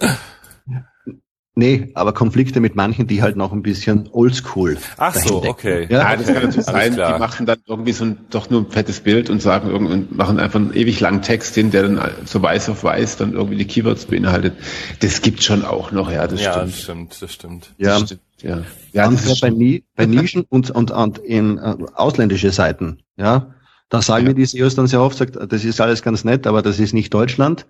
[1.56, 4.76] Nee, aber Konflikte mit manchen, die halt noch ein bisschen oldschool.
[4.96, 5.86] Ach so, okay.
[5.88, 6.94] Ja, ja das kann natürlich sein.
[6.94, 10.40] Die machen dann irgendwie so ein, doch nur ein fettes Bild und sagen und machen
[10.40, 13.66] einfach einen ewig langen Text hin, der dann so weiß auf weiß dann irgendwie die
[13.66, 14.54] Keywords beinhaltet.
[14.98, 16.74] Das gibt schon auch noch, ja, das ja, stimmt.
[16.74, 17.74] stimmt, das stimmt.
[17.78, 18.62] Ja, das stimmt, ja.
[18.92, 23.54] ja das ist bei, Ni bei Nischen und, und, und in äh, ausländische Seiten, ja.
[23.90, 24.30] Da sagen ja.
[24.30, 26.94] mir die SEOs dann sehr oft, sagt, das ist alles ganz nett, aber das ist
[26.94, 27.64] nicht Deutschland.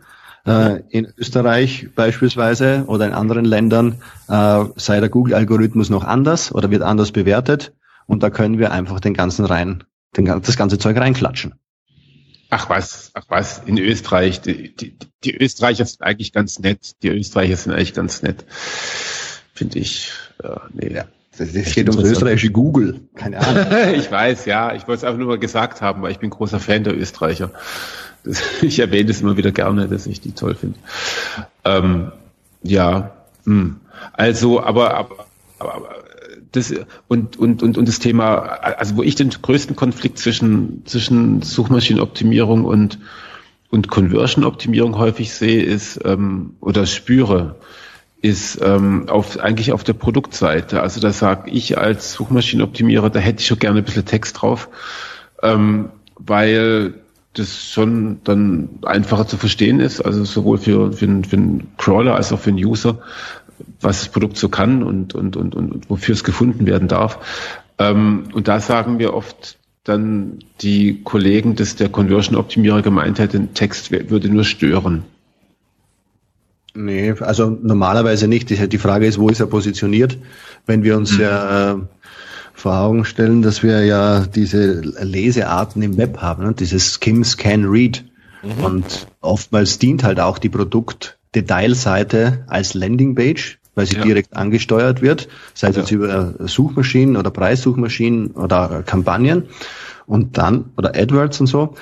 [0.46, 6.70] Äh, in Österreich beispielsweise oder in anderen Ländern äh, sei der Google-Algorithmus noch anders oder
[6.70, 7.72] wird anders bewertet
[8.06, 9.84] und da können wir einfach den ganzen rein
[10.16, 11.54] das ganze Zeug reinklatschen.
[12.50, 16.92] Ach was, ach was, in Österreich, die, die, die Österreicher sind eigentlich ganz nett.
[17.02, 18.44] Die Österreicher sind eigentlich ganz nett,
[19.54, 20.12] finde ich.
[20.42, 20.92] Ja, nee.
[20.92, 21.06] Ja.
[21.36, 23.00] Das, das geht ums österreichische Google.
[23.16, 23.66] Keine Ahnung.
[23.96, 24.72] ich weiß, ja.
[24.74, 27.50] Ich wollte es einfach nur mal gesagt haben, weil ich bin großer Fan der Österreicher.
[28.62, 30.78] Ich erwähne es immer wieder gerne, dass ich die toll finde.
[31.64, 32.12] Ähm,
[32.62, 33.12] ja,
[33.44, 33.76] hm.
[34.12, 35.26] also, aber, aber,
[35.58, 35.88] aber
[36.52, 36.72] das
[37.08, 42.64] und, und, und, und das Thema, also wo ich den größten Konflikt zwischen, zwischen Suchmaschinenoptimierung
[42.64, 42.98] und,
[43.70, 47.56] und Conversion-Optimierung häufig sehe, ist ähm, oder spüre,
[48.22, 50.80] ist ähm, auf, eigentlich auf der Produktseite.
[50.80, 54.68] Also da sage ich als Suchmaschinenoptimierer, da hätte ich schon gerne ein bisschen Text drauf,
[55.42, 56.94] ähm, weil
[57.34, 62.32] das schon dann einfacher zu verstehen ist, also sowohl für, für, für einen Crawler als
[62.32, 63.00] auch für einen User,
[63.80, 67.18] was das Produkt so kann und, und, und, und wofür es gefunden werden darf.
[67.78, 73.52] Ähm, und da sagen wir oft dann die Kollegen, dass der Conversion-Optimierer gemeint hätte, ein
[73.52, 75.02] Text würde nur stören.
[76.76, 78.50] Nee, also normalerweise nicht.
[78.50, 80.18] Die Frage ist, wo ist er positioniert?
[80.66, 81.20] Wenn wir uns mhm.
[81.20, 81.76] ja äh,
[82.54, 86.54] vor Augen stellen, dass wir ja diese Lesearten im Web haben, ne?
[86.54, 88.04] dieses Skim, Scan, Read.
[88.42, 88.64] Mhm.
[88.64, 94.04] Und oftmals dient halt auch die Produktdetailseite als Landingpage, weil sie ja.
[94.04, 95.82] direkt angesteuert wird, sei es ja.
[95.82, 99.48] jetzt über Suchmaschinen oder Preissuchmaschinen oder Kampagnen
[100.06, 101.74] und dann, oder AdWords und so.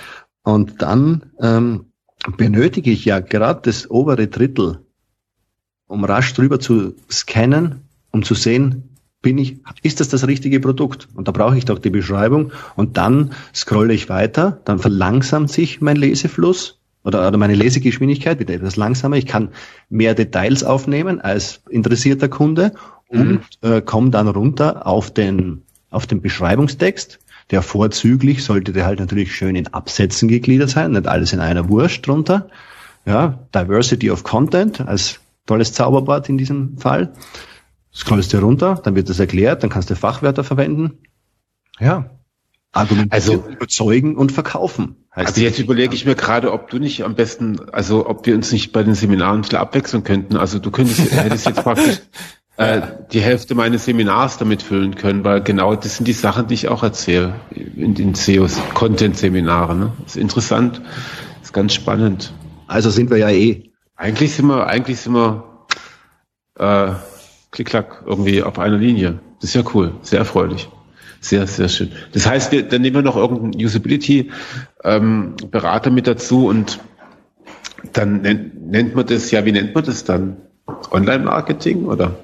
[0.42, 1.86] Und dann ähm,
[2.36, 4.78] benötige ich ja gerade das obere Drittel,
[5.86, 8.91] um rasch drüber zu scannen, um zu sehen,
[9.22, 11.08] bin ich, ist das das richtige Produkt?
[11.14, 15.80] Und da brauche ich doch die Beschreibung und dann scrolle ich weiter, dann verlangsamt sich
[15.80, 19.16] mein Lesefluss oder, oder meine Lesegeschwindigkeit wird etwas langsamer.
[19.16, 19.50] Ich kann
[19.88, 22.74] mehr Details aufnehmen als interessierter Kunde
[23.08, 23.40] und mhm.
[23.62, 27.20] äh, komme dann runter auf den, auf den Beschreibungstext
[27.52, 31.68] der vorzüglich sollte der halt natürlich schön in Absätzen gegliedert sein, nicht alles in einer
[31.68, 32.48] Wurst drunter.
[33.04, 37.12] Ja, Diversity of Content als tolles Zauberwort in diesem Fall.
[37.94, 40.98] Scrollst du runter, dann wird das erklärt, dann kannst du Fachwörter verwenden.
[41.78, 42.10] Ja.
[42.72, 44.96] Argumentieren, also, überzeugen und verkaufen.
[45.10, 48.50] also jetzt überlege ich mir gerade, ob du nicht am besten, also ob wir uns
[48.50, 50.38] nicht bei den Seminaren ein bisschen abwechseln könnten.
[50.38, 52.00] Also du könntest, hättest jetzt praktisch
[52.56, 52.80] äh,
[53.12, 56.68] die Hälfte meines Seminars damit füllen können, weil genau das sind die Sachen, die ich
[56.68, 59.78] auch erzähle in den SEOs Content-Seminaren.
[59.78, 59.92] Ne?
[60.04, 60.80] Das ist interessant,
[61.42, 62.32] ist ganz spannend.
[62.68, 63.70] Also sind wir ja eh.
[63.96, 65.66] Eigentlich sind wir, eigentlich sind wir
[66.58, 66.92] äh,
[67.52, 69.20] klick-klack irgendwie auf einer Linie.
[69.40, 70.68] Das ist ja cool, sehr erfreulich.
[71.20, 71.92] Sehr, sehr schön.
[72.12, 76.80] Das heißt, wir, dann nehmen wir noch irgendeinen Usability-Berater ähm, mit dazu und
[77.92, 80.38] dann nennt, nennt man das, ja, wie nennt man das dann?
[80.90, 82.16] Online-Marketing oder?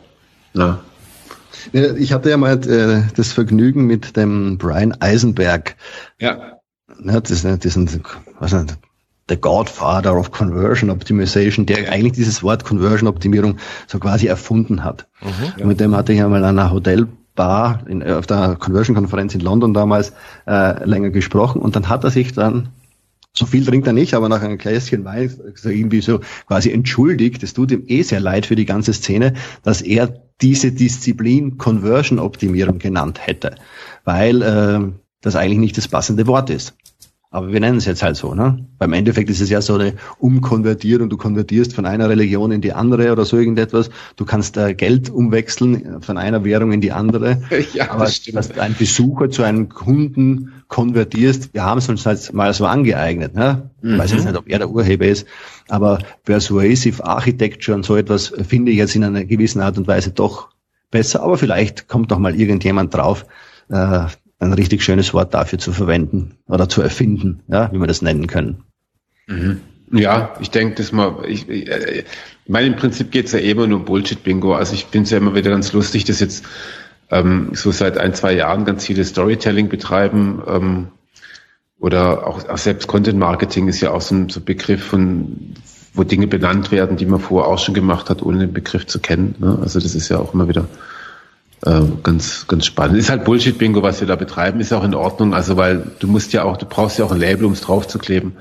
[0.53, 0.81] Na.
[1.73, 5.77] Ich hatte ja mal äh, das Vergnügen mit dem Brian Eisenberg.
[6.19, 6.59] Ja.
[7.05, 7.77] ja das, das ist
[8.39, 8.79] was nicht,
[9.29, 15.07] der Godfather of Conversion Optimization, der eigentlich dieses Wort Conversion Optimierung so quasi erfunden hat.
[15.23, 15.67] Mhm, ja.
[15.67, 19.75] Mit dem hatte ich einmal an einer Hotelbar in, auf der Conversion Konferenz in London
[19.75, 20.13] damals
[20.47, 22.71] äh, länger gesprochen und dann hat er sich dann
[23.35, 27.43] so viel trinkt er nicht, aber nach einem Gläschen Wein so irgendwie so quasi entschuldigt.
[27.43, 32.19] Es tut ihm eh sehr leid für die ganze Szene, dass er diese Disziplin Conversion
[32.19, 33.55] Optimierung genannt hätte,
[34.05, 36.75] weil äh, das eigentlich nicht das passende Wort ist.
[37.31, 38.67] Aber wir nennen es jetzt halt so, ne?
[38.79, 41.11] Beim Endeffekt ist es ja so eine Umkonvertierung.
[41.11, 43.91] Du konvertierst von einer Religion in die andere oder so irgendetwas.
[44.17, 47.43] Du kannst äh, Geld umwechseln von einer Währung in die andere.
[47.75, 48.39] Ja, Aber das stimmt.
[48.39, 52.65] dass du einen Besucher zu einem Kunden konvertierst, wir haben es uns halt mal so
[52.67, 53.71] angeeignet, ne?
[53.83, 53.99] Ich mhm.
[53.99, 55.27] weiß jetzt nicht, ob er der Urheber ist.
[55.69, 60.13] Aber Persuasive Architecture und so etwas finde ich jetzt in einer gewissen Art und Weise
[60.13, 60.49] doch
[60.91, 61.23] besser.
[61.23, 63.27] Aber vielleicht kommt doch mal irgendjemand drauf,
[63.69, 64.07] äh,
[64.39, 68.27] ein richtig schönes Wort dafür zu verwenden oder zu erfinden, ja, wie wir das nennen
[68.27, 68.63] können.
[69.27, 69.61] Mhm.
[69.91, 72.05] Ja, ich denke, dass man, ich, ich, ich
[72.47, 74.55] meine, im Prinzip geht's ja immer nur Bullshit-Bingo.
[74.55, 76.45] Also ich finde es ja immer wieder ganz lustig, dass jetzt
[77.11, 80.89] ähm, so seit ein, zwei Jahren ganz viele Storytelling betreiben ähm,
[81.79, 85.55] oder auch, auch selbst Content-Marketing ist ja auch so ein, so Begriff von,
[85.95, 88.99] wo Dinge benannt werden, die man vorher auch schon gemacht hat, ohne den Begriff zu
[88.99, 89.37] kennen.
[89.39, 89.59] Ne?
[89.63, 90.69] Also das ist ja auch immer wieder
[91.65, 92.99] äh, ganz, ganz spannend.
[92.99, 95.35] Ist halt Bullshit-Bingo, was wir da betreiben, ist auch in Ordnung.
[95.35, 97.89] Also, weil du musst ja auch, du brauchst ja auch ein Label, um es drauf
[97.89, 98.37] zu kleben,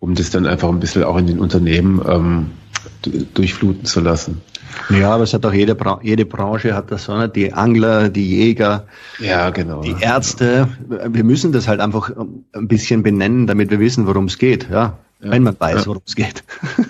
[0.00, 2.50] um das dann einfach ein bisschen auch in den Unternehmen ähm,
[3.34, 4.40] durchfluten zu lassen.
[4.90, 8.36] Ja, aber es hat auch jede, Bra jede Branche hat das so, die Angler, die
[8.36, 8.86] Jäger,
[9.18, 10.68] ja, genau, die Ärzte.
[11.08, 12.10] Wir müssen das halt einfach
[12.52, 14.68] ein bisschen benennen, damit wir wissen, worum es geht.
[14.70, 15.30] Ja, ja.
[15.30, 16.44] wenn man weiß, worum es geht.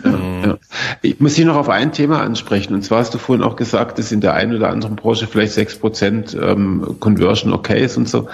[0.05, 0.59] Ja,
[1.03, 2.75] ich muss hier noch auf ein Thema ansprechen.
[2.75, 5.53] Und zwar hast du vorhin auch gesagt, dass in der einen oder anderen Branche vielleicht
[5.53, 8.29] sechs Prozent ähm, Conversion okay ist und so.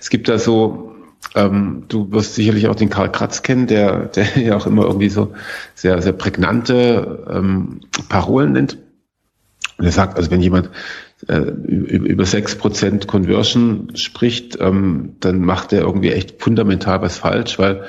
[0.00, 0.95] Es gibt da so
[1.34, 5.08] ähm, du wirst sicherlich auch den Karl Kratz kennen, der, der ja auch immer irgendwie
[5.08, 5.32] so
[5.74, 8.78] sehr, sehr prägnante ähm, Parolen nennt.
[9.78, 10.70] Und er sagt, also wenn jemand
[11.28, 17.58] äh, über sechs Prozent Conversion spricht, ähm, dann macht er irgendwie echt fundamental was falsch,
[17.58, 17.86] weil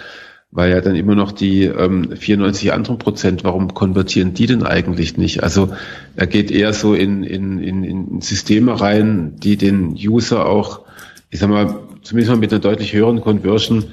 [0.50, 5.18] weil ja dann immer noch die ähm, 94 anderen Prozent, warum konvertieren die denn eigentlich
[5.18, 5.44] nicht?
[5.44, 5.74] Also
[6.16, 10.82] er geht eher so in, in, in, in Systeme rein, die den User auch,
[11.30, 11.76] ich sag mal,
[12.08, 13.86] zumindest mal mit einer deutlich höheren Conversion,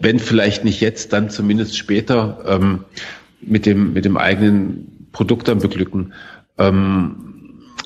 [0.00, 2.84] wenn vielleicht nicht jetzt, dann zumindest später ähm,
[3.40, 6.12] mit dem mit dem eigenen Produkt dann beglücken.
[6.58, 7.16] Ähm,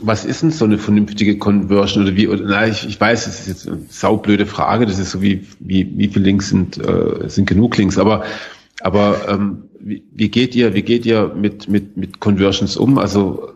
[0.03, 2.29] was ist denn so eine vernünftige Conversion oder wie?
[2.29, 4.87] Oder, na, ich, ich weiß, es ist jetzt eine saublöde Frage.
[4.87, 8.25] Das ist so wie wie wie viele Links sind äh, sind genug Links, aber
[8.81, 12.99] aber ähm, wie, wie geht ihr wie geht ihr mit mit mit Conversions um?
[12.99, 13.53] Also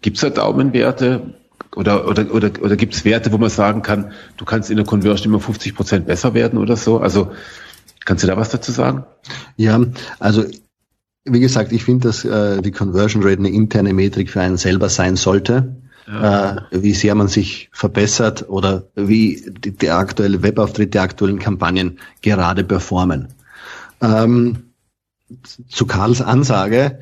[0.00, 1.34] gibt's da Daumenwerte?
[1.78, 4.84] Oder, oder, oder, oder gibt es Werte, wo man sagen kann, du kannst in der
[4.84, 6.98] Conversion immer 50 Prozent besser werden oder so?
[6.98, 7.30] Also
[8.04, 9.04] kannst du da was dazu sagen?
[9.56, 9.80] Ja,
[10.18, 10.44] also
[11.24, 14.88] wie gesagt, ich finde, dass äh, die Conversion Rate eine interne Metrik für einen selber
[14.88, 15.76] sein sollte.
[16.08, 16.66] Ja.
[16.72, 22.00] Äh, wie sehr man sich verbessert oder wie die, die aktuelle Webauftritt, die aktuellen Kampagnen
[22.22, 23.28] gerade performen.
[24.00, 24.64] Ähm,
[25.68, 26.98] zu Karls Ansage,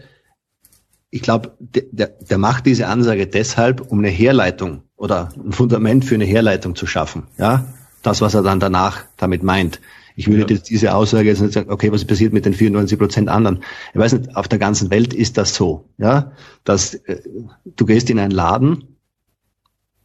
[1.16, 6.14] ich glaube, der, der macht diese Ansage deshalb, um eine Herleitung oder ein Fundament für
[6.14, 7.24] eine Herleitung zu schaffen.
[7.38, 7.64] Ja,
[8.02, 9.80] das, was er dann danach damit meint.
[10.14, 10.60] Ich würde ja.
[10.60, 13.60] diese Aussage jetzt nicht sagen, okay, was passiert mit den 94 Prozent anderen?
[13.94, 16.32] Ich weiß nicht, auf der ganzen Welt ist das so, ja,
[16.64, 17.22] dass äh,
[17.64, 18.98] du gehst in einen Laden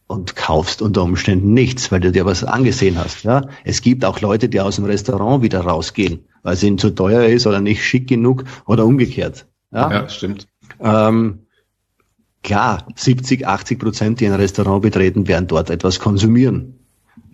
[0.06, 3.48] und kaufst unter Umständen nichts, weil du dir was angesehen hast, ja.
[3.64, 7.24] Es gibt auch Leute, die aus dem Restaurant wieder rausgehen, weil es ihnen zu teuer
[7.24, 9.46] ist oder nicht schick genug oder umgekehrt.
[9.70, 10.46] Ja, ja stimmt.
[10.82, 11.40] Ähm,
[12.42, 16.78] klar, 70, 80 Prozent, die ein Restaurant betreten, werden dort etwas konsumieren.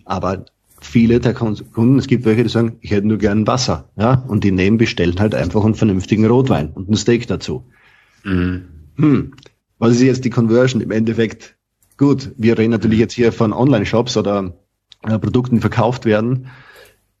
[0.05, 0.45] Aber
[0.81, 4.43] viele der Kunden, es gibt welche, die sagen, ich hätte nur gern Wasser, ja, und
[4.43, 7.65] die nehmen, bestellen halt einfach einen vernünftigen Rotwein und ein Steak dazu.
[8.23, 8.65] Mhm.
[8.95, 9.33] Hm.
[9.77, 11.55] Was ist jetzt die Conversion im Endeffekt?
[11.97, 14.53] Gut, wir reden natürlich jetzt hier von Online-Shops oder
[15.03, 16.47] äh, Produkten, die verkauft werden.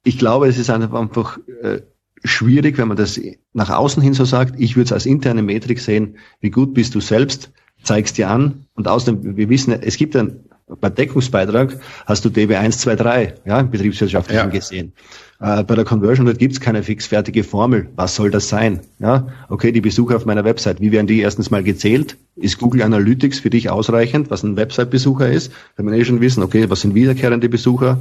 [0.03, 1.81] Ich glaube, es ist einfach äh,
[2.23, 3.19] schwierig, wenn man das
[3.53, 4.59] nach außen hin so sagt.
[4.59, 7.51] Ich würde es als interne Metrik sehen, wie gut bist du selbst,
[7.83, 10.45] zeigst dir an und außerdem, wir wissen, es gibt ein,
[10.79, 14.49] bei Deckungsbeitrag hast du DB 1, 2, 3, ja, im betriebswirtschaftlichen ja.
[14.49, 14.93] gesehen.
[15.39, 17.89] Äh, bei der Conversion Rate gibt es keine fixfertige Formel.
[17.95, 18.81] Was soll das sein?
[18.99, 22.17] Ja, okay, die Besucher auf meiner Website, wie werden die erstens mal gezählt?
[22.35, 25.51] Ist Google Analytics für dich ausreichend, was ein Website-Besucher ist?
[25.75, 27.99] Wenn wir eh schon wissen, okay, was sind wiederkehrende Besucher?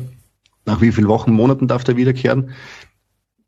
[0.67, 2.51] Nach wie vielen Wochen, Monaten darf der wiederkehren?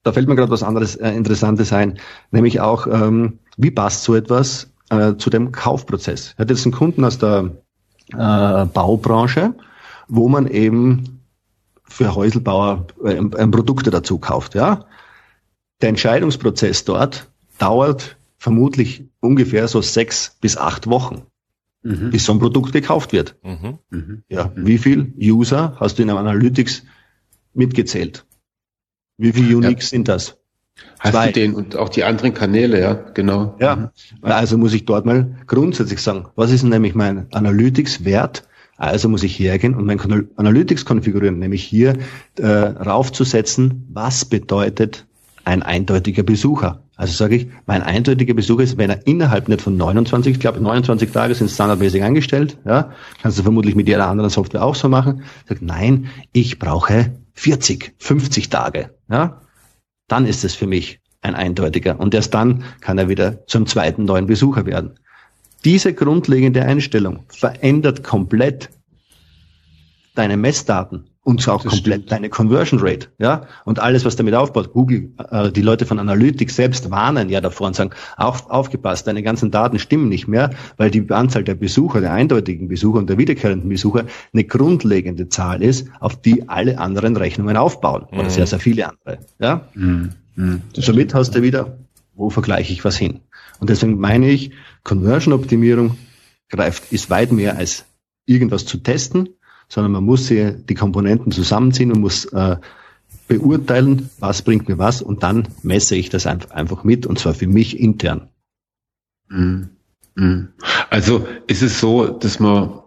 [0.02, 1.98] Da fällt mir gerade was anderes äh, Interessantes ein,
[2.30, 6.32] nämlich auch, ähm, wie passt so etwas äh, zu dem Kaufprozess?
[6.32, 7.50] Ich hatte jetzt einen Kunden aus der
[8.12, 9.54] äh, Baubranche,
[10.08, 11.20] wo man eben
[11.84, 14.54] für Häuselbauer äh, Produkte dazu kauft.
[14.54, 14.86] Ja,
[15.80, 17.28] Der Entscheidungsprozess dort
[17.58, 21.22] dauert vermutlich ungefähr so sechs bis acht Wochen.
[21.82, 22.10] Mhm.
[22.10, 23.36] bis so ein Produkt gekauft wird.
[23.42, 23.78] Mhm.
[23.88, 24.22] Mhm.
[24.28, 26.82] Ja, wie viel User hast du in einem Analytics
[27.54, 28.26] mitgezählt?
[29.20, 29.96] Wie viele Uniques ja.
[29.96, 30.38] sind das?
[30.98, 31.26] Hast Zwei.
[31.26, 33.54] du den und auch die anderen Kanäle, ja, genau.
[33.60, 33.92] Ja,
[34.22, 38.44] also muss ich dort mal grundsätzlich sagen, was ist nämlich mein Analytics-Wert?
[38.76, 40.00] Also muss ich hergehen und mein
[40.36, 41.98] Analytics konfigurieren, nämlich hier
[42.38, 45.06] äh, raufzusetzen, was bedeutet
[45.44, 46.82] ein eindeutiger Besucher.
[46.96, 50.60] Also sage ich, mein eindeutiger Besucher ist, wenn er innerhalb nicht von 29, ich glaube
[50.60, 52.92] 29 Tage sind standardmäßig eingestellt, ja,
[53.22, 57.94] kannst du vermutlich mit jeder anderen Software auch so machen, sagt, nein, ich brauche 40,
[57.98, 59.40] 50 Tage, ja,
[60.08, 62.00] dann ist es für mich ein eindeutiger.
[62.00, 64.98] Und erst dann kann er wieder zum zweiten neuen Besucher werden.
[65.64, 68.70] Diese grundlegende Einstellung verändert komplett
[70.14, 72.12] deine Messdaten und auch das komplett stimmt.
[72.12, 74.72] deine Conversion Rate, ja, und alles, was damit aufbaut.
[74.72, 79.22] Google, äh, die Leute von Analytics selbst warnen ja davor und sagen, auf, aufgepasst, deine
[79.22, 83.18] ganzen Daten stimmen nicht mehr, weil die Anzahl der Besucher, der eindeutigen Besucher und der
[83.18, 88.30] wiederkehrenden Besucher eine grundlegende Zahl ist, auf die alle anderen Rechnungen aufbauen, oder mhm.
[88.30, 89.68] sehr, sehr viele andere, ja.
[89.74, 90.10] Mhm.
[90.34, 90.62] Mhm.
[90.74, 91.78] Somit hast du wieder,
[92.14, 93.20] wo vergleiche ich was hin?
[93.60, 94.50] Und deswegen meine ich,
[94.84, 95.96] Conversion-Optimierung
[96.48, 97.84] greift, ist weit mehr als
[98.26, 99.28] irgendwas zu testen,
[99.70, 102.56] sondern man muss hier die Komponenten zusammenziehen und muss äh,
[103.28, 107.46] beurteilen, was bringt mir was und dann messe ich das einfach mit und zwar für
[107.46, 108.28] mich intern.
[109.28, 109.70] Mhm.
[110.16, 110.48] Mhm.
[110.90, 112.80] Also ist es so, dass man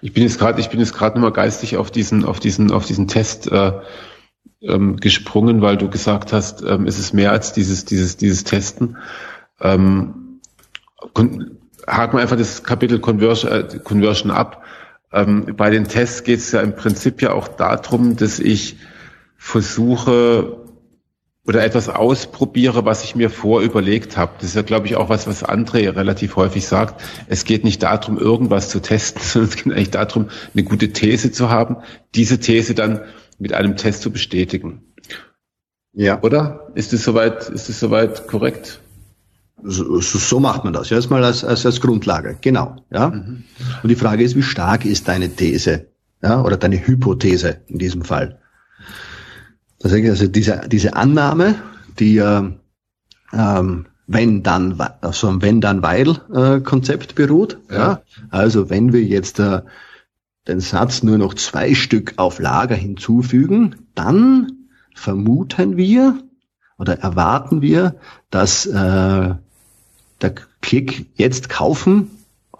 [0.00, 2.86] ich bin jetzt gerade, ich bin jetzt gerade nochmal geistig auf diesen, auf diesen, auf
[2.86, 3.72] diesen Test äh,
[4.62, 8.96] ähm, gesprungen, weil du gesagt hast, ähm, ist es mehr als dieses, dieses, dieses Testen.
[9.60, 10.40] Ähm,
[11.86, 14.64] haken wir einfach das Kapitel Conversion, äh, Conversion ab.
[15.12, 18.76] Ähm, bei den Tests geht es ja im Prinzip ja auch darum, dass ich
[19.36, 20.66] versuche
[21.46, 24.32] oder etwas ausprobiere, was ich mir vorüberlegt habe.
[24.38, 27.02] Das ist ja, glaube ich, auch was, was André relativ häufig sagt.
[27.28, 31.30] Es geht nicht darum, irgendwas zu testen, sondern es geht eigentlich darum, eine gute These
[31.30, 31.76] zu haben,
[32.14, 33.02] diese These dann
[33.38, 34.82] mit einem Test zu bestätigen.
[35.92, 36.20] Ja.
[36.22, 36.72] Oder?
[36.74, 38.80] Ist es soweit, ist es soweit korrekt?
[39.62, 40.90] So, so, macht man das.
[40.90, 42.36] Ja, erstmal als, als, als Grundlage.
[42.40, 42.76] Genau.
[42.90, 43.10] Ja.
[43.10, 43.44] Mhm.
[43.82, 45.88] Und die Frage ist, wie stark ist deine These?
[46.22, 48.38] Ja, oder deine Hypothese in diesem Fall?
[49.78, 51.56] Das heißt also diese, diese Annahme,
[51.98, 52.50] die äh,
[53.32, 57.58] ähm, wenn dann, also ein wenn dann weil äh, Konzept beruht.
[57.70, 57.76] Ja.
[57.76, 58.02] ja.
[58.30, 59.62] Also wenn wir jetzt äh,
[60.46, 64.52] den Satz nur noch zwei Stück auf Lager hinzufügen, dann
[64.94, 66.18] vermuten wir
[66.78, 67.96] oder erwarten wir,
[68.30, 69.34] dass äh,
[70.20, 72.10] der Klick jetzt kaufen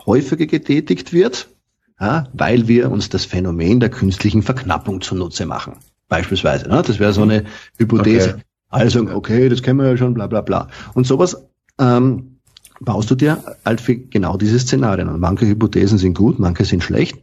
[0.05, 1.49] häufiger getätigt wird,
[2.01, 5.77] ja, weil wir uns das Phänomen der künstlichen Verknappung zunutze machen.
[6.09, 6.69] Beispielsweise.
[6.69, 6.83] Ne?
[6.87, 7.45] Das wäre so eine
[7.79, 8.35] Hypothese.
[8.35, 8.43] Okay.
[8.69, 10.69] Also, okay, das kennen wir ja schon, bla bla bla.
[10.95, 11.37] Und sowas
[11.79, 12.39] ähm,
[12.81, 15.09] baust du dir halt für genau diese Szenarien.
[15.09, 17.19] Und manche Hypothesen sind gut, manche sind schlecht.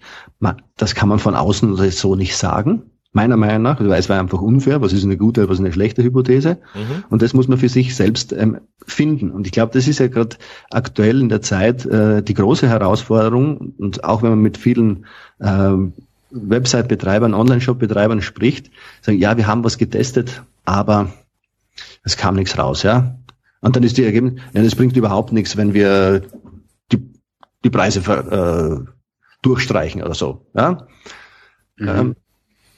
[0.77, 2.83] Das kann man von außen so nicht sagen
[3.13, 5.71] meiner Meinung nach, weil es war einfach unfair, was ist eine gute, was ist eine
[5.71, 6.57] schlechte Hypothese.
[6.73, 7.03] Mhm.
[7.09, 9.31] Und das muss man für sich selbst ähm, finden.
[9.31, 10.35] Und ich glaube, das ist ja gerade
[10.71, 13.73] aktuell in der Zeit äh, die große Herausforderung.
[13.77, 15.05] Und auch wenn man mit vielen
[15.39, 15.93] ähm,
[16.31, 21.13] Website-Betreibern, Online-Shop-Betreibern spricht, sagen, ja, wir haben was getestet, aber
[22.03, 23.19] es kam nichts raus, ja.
[23.61, 26.23] Und dann ist die Ergebnis, ja, das bringt überhaupt nichts, wenn wir
[26.91, 27.13] die,
[27.63, 28.91] die Preise äh,
[29.43, 30.87] durchstreichen oder so, ja.
[31.77, 31.87] Mhm.
[31.87, 32.15] Ähm,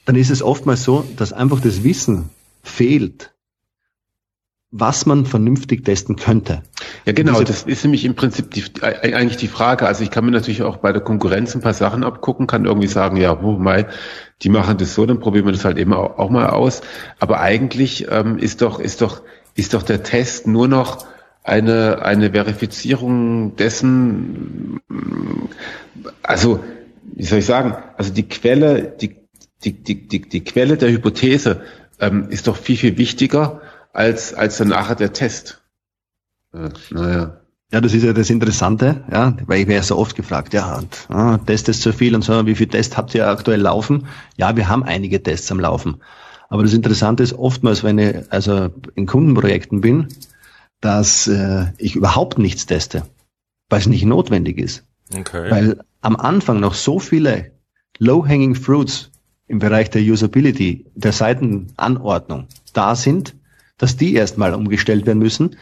[0.06, 2.30] dann ist es oftmals so, dass einfach das Wissen
[2.64, 3.32] fehlt,
[4.72, 6.62] was man vernünftig testen könnte.
[7.06, 9.88] Ja, genau, das ist nämlich im Prinzip die, eigentlich die Frage.
[9.88, 12.88] Also ich kann mir natürlich auch bei der Konkurrenz ein paar Sachen abgucken, kann irgendwie
[12.88, 13.86] sagen, ja, oh mein,
[14.42, 16.82] die machen das so, dann probieren wir das halt immer auch, auch mal aus.
[17.20, 19.22] Aber eigentlich ähm, ist doch, ist doch,
[19.56, 21.06] ist doch der Test nur noch
[21.44, 24.82] eine, eine Verifizierung dessen,
[26.24, 26.60] also,
[27.04, 29.16] wie soll ich sagen, also die Quelle, die
[29.66, 31.62] die, die, die, die Quelle der Hypothese
[32.00, 33.62] ähm, ist doch viel, viel wichtiger
[33.94, 35.62] als, als dann nachher der Test.
[36.54, 37.42] Äh, naja.
[37.72, 40.78] Ja, das ist ja das Interessante, ja, weil ich werde ja so oft gefragt, ja,
[40.78, 44.08] und, ah, Test ist zu viel und so, wie viel Tests habt ihr aktuell laufen?
[44.38, 45.98] Ja, wir haben einige Tests am Laufen.
[46.48, 50.10] Aber das Interessante ist oftmals, wenn ich also in Kundenprojekten bin,
[50.80, 53.04] dass äh, ich überhaupt nichts teste,
[53.70, 54.86] weil es nicht notwendig ist.
[55.14, 55.50] Okay.
[55.50, 57.52] Weil am Anfang noch so viele
[57.98, 59.12] low-hanging fruits
[59.48, 63.36] im Bereich der Usability, der Seitenanordnung da sind,
[63.78, 65.58] dass die erstmal umgestellt werden müssen,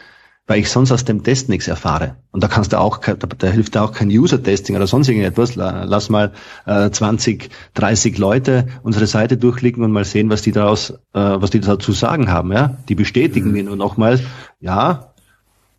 [0.46, 2.16] weil ich sonst aus dem Test nichts erfahre.
[2.30, 5.54] Und da kannst du auch, da, da hilft auch kein User-Testing oder sonst irgendetwas.
[5.54, 6.32] Lass mal
[6.66, 11.50] äh, 20, 30 Leute unsere Seite durchklicken und mal sehen, was die daraus, äh, was
[11.50, 12.52] die dazu sagen haben.
[12.52, 13.52] Ja, die bestätigen mhm.
[13.52, 14.20] mir nur nochmal,
[14.60, 15.14] ja,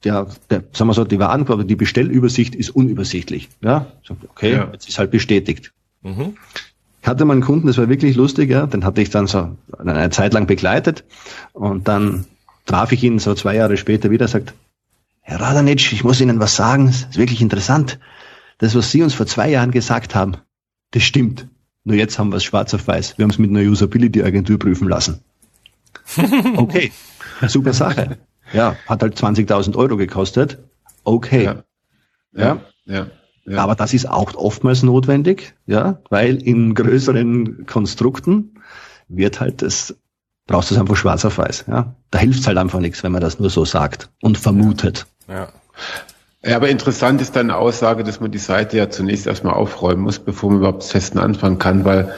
[0.03, 3.49] der, der, sagen wir so, die Warenkorb, die Bestellübersicht ist unübersichtlich.
[3.61, 3.87] Ja,
[4.29, 4.69] okay, ja.
[4.71, 5.73] jetzt ist halt bestätigt.
[6.01, 6.37] Mhm.
[7.05, 9.55] Ich hatte mal einen Kunden, das war wirklich lustig, ja, den hatte ich dann so
[9.77, 11.03] eine Zeit lang begleitet
[11.53, 12.25] und dann
[12.65, 14.55] traf ich ihn so zwei Jahre später wieder, sagt,
[15.21, 17.99] Herr Radanic, ich muss Ihnen was sagen, das ist wirklich interessant.
[18.57, 20.37] Das, was Sie uns vor zwei Jahren gesagt haben,
[20.89, 21.47] das stimmt.
[21.83, 23.19] Nur jetzt haben wir es schwarz auf weiß.
[23.19, 25.19] Wir haben es mit einer Usability-Agentur prüfen lassen.
[26.57, 26.91] Okay,
[27.47, 28.17] super Sache.
[28.51, 30.57] Ja, hat halt 20.000 Euro gekostet.
[31.03, 31.43] Okay.
[31.43, 31.63] Ja.
[32.33, 32.61] ja.
[32.85, 33.07] ja.
[33.45, 33.59] Ja.
[33.59, 38.55] Aber das ist auch oftmals notwendig, ja, weil in größeren Konstrukten
[39.07, 39.95] wird halt das,
[40.47, 41.95] brauchst du es einfach schwarz auf weiß, ja.
[42.09, 45.05] Da hilft es halt einfach nichts, wenn man das nur so sagt und vermutet.
[45.27, 45.49] Ja.
[46.43, 50.19] Ja, aber interessant ist deine Aussage, dass man die Seite ja zunächst erstmal aufräumen muss,
[50.19, 52.13] bevor man überhaupt das Testen anfangen kann, weil,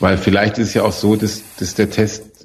[0.00, 2.44] weil vielleicht ist es ja auch so, dass, dass der Test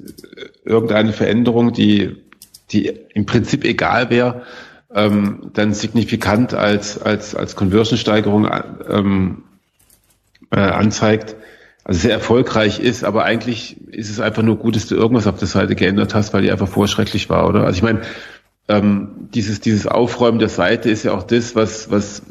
[0.64, 2.22] irgendeine Veränderung, die,
[2.70, 4.42] die im Prinzip egal wäre,
[4.94, 8.48] ähm, dann signifikant als, als, als Conversion-Steigerung
[8.88, 9.42] ähm,
[10.50, 11.36] äh, anzeigt,
[11.82, 15.38] also sehr erfolgreich ist, aber eigentlich ist es einfach nur gut, dass du irgendwas auf
[15.38, 17.64] der Seite geändert hast, weil die einfach vorschrecklich war, oder?
[17.64, 18.02] Also ich meine,
[18.68, 22.22] ähm, dieses, dieses Aufräumen der Seite ist ja auch das, was, was,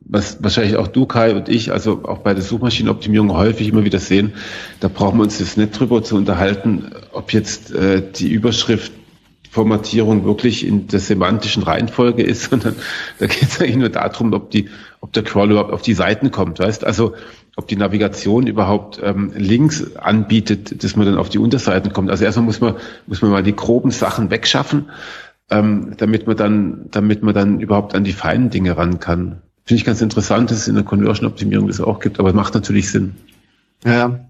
[0.00, 4.00] was wahrscheinlich auch du, Kai und ich, also auch bei der Suchmaschinenoptimierung häufig immer wieder
[4.00, 4.32] sehen,
[4.80, 8.92] da brauchen wir uns jetzt nicht drüber zu unterhalten, ob jetzt äh, die Überschrift
[9.50, 12.76] Formatierung wirklich in der semantischen Reihenfolge ist, sondern
[13.18, 14.68] da geht es eigentlich nur darum, ob die,
[15.00, 16.84] ob der Crawl überhaupt auf die Seiten kommt, weißt?
[16.84, 17.14] Also
[17.56, 22.10] ob die Navigation überhaupt ähm, Links anbietet, dass man dann auf die Unterseiten kommt.
[22.10, 22.76] Also erstmal muss man
[23.06, 24.90] muss man mal die groben Sachen wegschaffen,
[25.50, 29.42] ähm, damit man dann damit man dann überhaupt an die feinen Dinge ran kann.
[29.64, 32.90] Finde ich ganz interessant, dass es in der Conversion-Optimierung das auch gibt, aber macht natürlich
[32.90, 33.16] Sinn.
[33.84, 34.20] Ja,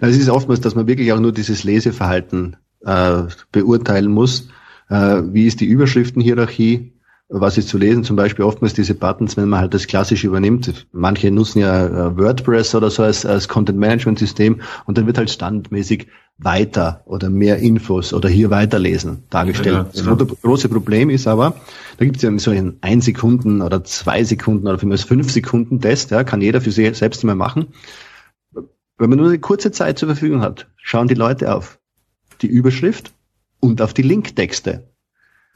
[0.00, 3.22] es ist oftmals, dass man wirklich auch nur dieses Leseverhalten äh,
[3.52, 4.48] beurteilen muss.
[4.88, 6.92] Äh, wie ist die Überschriftenhierarchie?
[7.30, 8.04] Was ist zu lesen?
[8.04, 10.86] Zum Beispiel oftmals diese Buttons, wenn man halt das Klassische übernimmt.
[10.92, 16.06] Manche nutzen ja äh, WordPress oder so als, als Content-Management-System und dann wird halt standardmäßig
[16.38, 19.88] weiter oder mehr Infos oder hier weiterlesen dargestellt.
[19.92, 20.14] Ja, ja.
[20.14, 21.54] Das große Problem ist aber,
[21.98, 25.80] da gibt es ja so einen ein Sekunden oder zwei Sekunden oder vielmehr fünf Sekunden
[25.80, 27.68] Test, ja, kann jeder für sich selbst immer machen.
[28.98, 31.77] Wenn man nur eine kurze Zeit zur Verfügung hat, schauen die Leute auf
[32.42, 33.12] die Überschrift
[33.60, 34.88] und auf die Linktexte.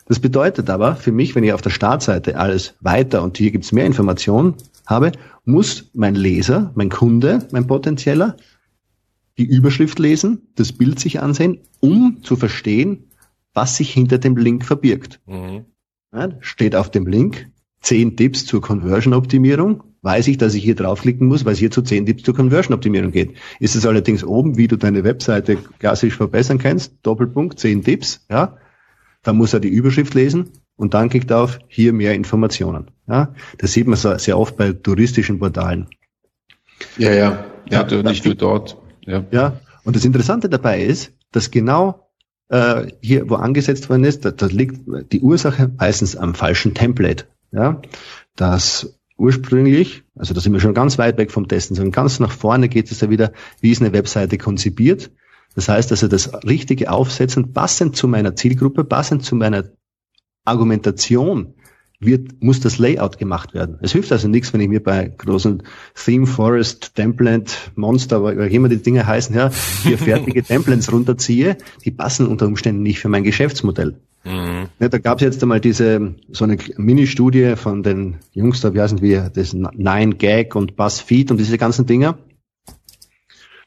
[0.07, 3.73] Das bedeutet aber für mich, wenn ich auf der Startseite alles weiter und hier gibt's
[3.73, 4.57] mehr Informationen
[4.87, 5.13] habe,
[5.45, 8.37] muss mein Leser, mein Kunde, mein potenzieller
[9.39, 13.11] die Überschrift lesen, das Bild sich ansehen, um zu verstehen,
[13.55, 15.21] was sich hinter dem Link verbirgt.
[15.27, 15.65] Mhm.
[16.13, 17.51] Ja, steht auf dem Link
[17.83, 21.83] zehn Tipps zur Conversion-Optimierung, weiß ich, dass ich hier draufklicken muss, weil es hier zu
[21.83, 23.35] zehn Tipps zur Conversion-Optimierung geht.
[23.61, 28.57] Ist es allerdings oben, wie du deine Webseite klassisch verbessern kannst, Doppelpunkt, zehn Tipps, ja,
[29.23, 32.91] dann muss er die Überschrift lesen und dann klickt er auf hier mehr Informationen.
[33.09, 35.87] Ja, das sieht man so sehr oft bei touristischen Portalen.
[36.99, 38.77] Ja, ja, ja, ja nicht nur dort.
[39.05, 39.25] Ja.
[39.31, 42.09] ja, und das Interessante dabei ist, dass genau
[42.49, 44.81] äh, hier, wo angesetzt worden ist, da, da liegt
[45.13, 47.25] die Ursache meistens am falschen Template.
[47.53, 47.83] Ja,
[48.35, 52.33] das ursprünglich, also da sind wir schon ganz weit weg vom Testen, sondern ganz nach
[52.33, 55.11] vorne geht es ja wieder, wie ist eine Webseite konzipiert.
[55.55, 59.65] Das heißt also das richtige Aufsetzen, passend zu meiner Zielgruppe, passend zu meiner
[60.45, 61.55] Argumentation,
[62.05, 63.79] wird, muss das Layout gemacht werden.
[63.81, 65.63] Es hilft also nichts, wenn ich mir bei großen
[65.95, 69.51] Theme Forest, Template, Monster, wie immer die Dinge heißen, ja,
[69.83, 74.01] hier fertige Templates runterziehe, die passen unter Umständen nicht für mein Geschäftsmodell.
[74.25, 74.69] Mhm.
[74.79, 78.81] Ja, da gab es jetzt einmal diese so eine Mini-Studie von den Jungs da, wie
[78.81, 82.19] heißen wir, das Nine Gag und BuzzFeed und diese ganzen Dinger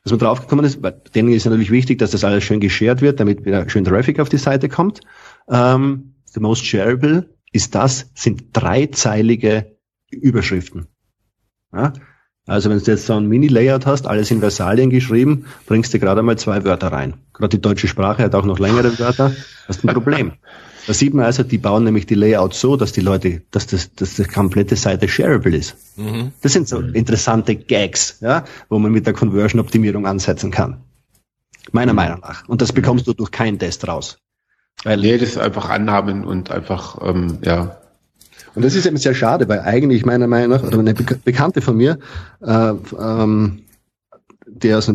[0.06, 3.20] dass man draufgekommen ist, weil denen ist natürlich wichtig, dass das alles schön geshared wird,
[3.20, 5.01] damit wieder schön Traffic auf die Seite kommt.
[5.49, 9.78] Ähm, the most shareable ist das, sind dreizeilige
[10.12, 10.86] Überschriften.
[11.74, 11.93] Ja?
[12.47, 16.21] Also wenn du jetzt so ein Mini-Layout hast, alles in Versalien geschrieben, bringst du gerade
[16.21, 17.15] mal zwei Wörter rein.
[17.33, 19.31] Gerade die deutsche Sprache hat auch noch längere Wörter.
[19.67, 20.33] Das ist ein Problem.
[20.87, 23.93] Da sieht man also, die bauen nämlich die Layouts so, dass die Leute, dass das,
[23.95, 25.75] dass die komplette Seite shareable ist.
[25.97, 26.31] Mhm.
[26.41, 30.83] Das sind so interessante Gags, ja, wo man mit der Conversion-Optimierung ansetzen kann.
[31.71, 31.97] Meiner mhm.
[31.97, 32.47] Meinung nach.
[32.47, 34.19] Und das bekommst du durch keinen Test raus.
[34.83, 37.77] Weil nee, das einfach anhaben und einfach, ähm, ja.
[38.56, 41.76] Und das ist eben sehr schade, weil eigentlich meiner Meinung nach, oder eine Bekannte von
[41.78, 41.99] mir,
[42.41, 43.60] äh, ähm,
[44.47, 44.93] der aus, äh,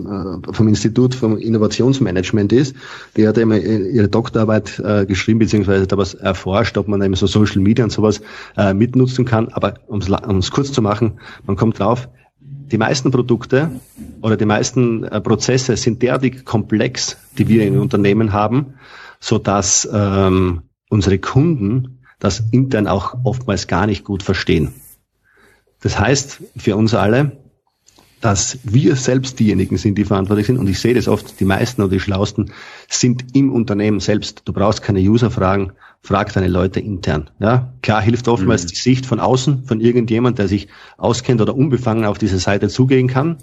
[0.52, 2.74] vom Institut vom Innovationsmanagement ist,
[3.16, 7.26] die hat immer ihre Doktorarbeit äh, geschrieben, beziehungsweise da was erforscht, ob man eben so
[7.26, 8.22] Social Media und sowas
[8.56, 9.48] äh, mitnutzen kann.
[9.48, 12.08] Aber um es kurz zu machen, man kommt drauf,
[12.40, 13.70] die meisten Produkte
[14.22, 18.74] oder die meisten äh, Prozesse sind derartig komplex, die wir in Unternehmen haben,
[19.18, 24.72] so dass ähm, unsere Kunden das intern auch oftmals gar nicht gut verstehen.
[25.80, 27.40] Das heißt für uns alle,
[28.20, 30.58] dass wir selbst diejenigen sind, die verantwortlich sind.
[30.58, 32.52] Und ich sehe das oft, die meisten oder die Schlausten
[32.88, 34.42] sind im Unternehmen selbst.
[34.44, 37.30] Du brauchst keine User fragen, frag deine Leute intern.
[37.40, 38.68] Ja, klar hilft oftmals mhm.
[38.68, 40.68] die Sicht von außen, von irgendjemand, der sich
[40.98, 43.38] auskennt oder unbefangen auf diese Seite zugehen kann.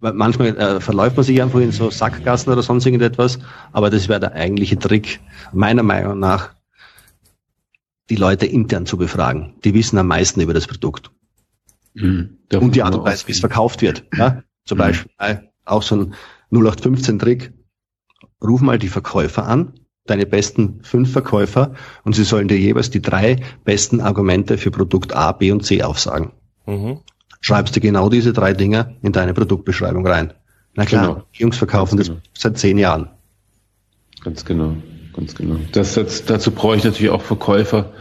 [0.00, 3.38] Manchmal äh, verläuft man sich einfach in so Sackgassen oder sonst irgendetwas,
[3.70, 5.20] aber das wäre der eigentliche Trick,
[5.52, 6.54] meiner Meinung nach,
[8.12, 9.54] die Leute intern zu befragen.
[9.64, 11.10] Die wissen am meisten über das Produkt.
[11.94, 12.36] Mhm.
[12.52, 14.04] Und die Art und Weise, wie es verkauft wird.
[14.14, 14.42] Ja?
[14.66, 14.80] Zum mhm.
[14.80, 15.10] Beispiel
[15.64, 16.14] auch so ein
[16.52, 17.54] 0815-Trick.
[18.44, 23.00] Ruf mal die Verkäufer an, deine besten fünf Verkäufer, und sie sollen dir jeweils die
[23.00, 26.32] drei besten Argumente für Produkt A, B und C aufsagen.
[26.66, 26.98] Mhm.
[27.40, 30.34] Schreibst du genau diese drei Dinge in deine Produktbeschreibung rein.
[30.74, 31.26] Na klar, genau.
[31.32, 32.16] Jungs verkaufen genau.
[32.34, 33.08] das seit zehn Jahren.
[34.22, 34.76] Ganz genau,
[35.14, 35.56] ganz genau.
[35.72, 37.92] Das, das, dazu brauche ich natürlich auch Verkäufer,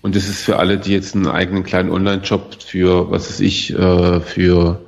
[0.00, 3.74] und das ist für alle, die jetzt einen eigenen kleinen Online-Shop für, was weiß ich,
[3.74, 4.80] äh, für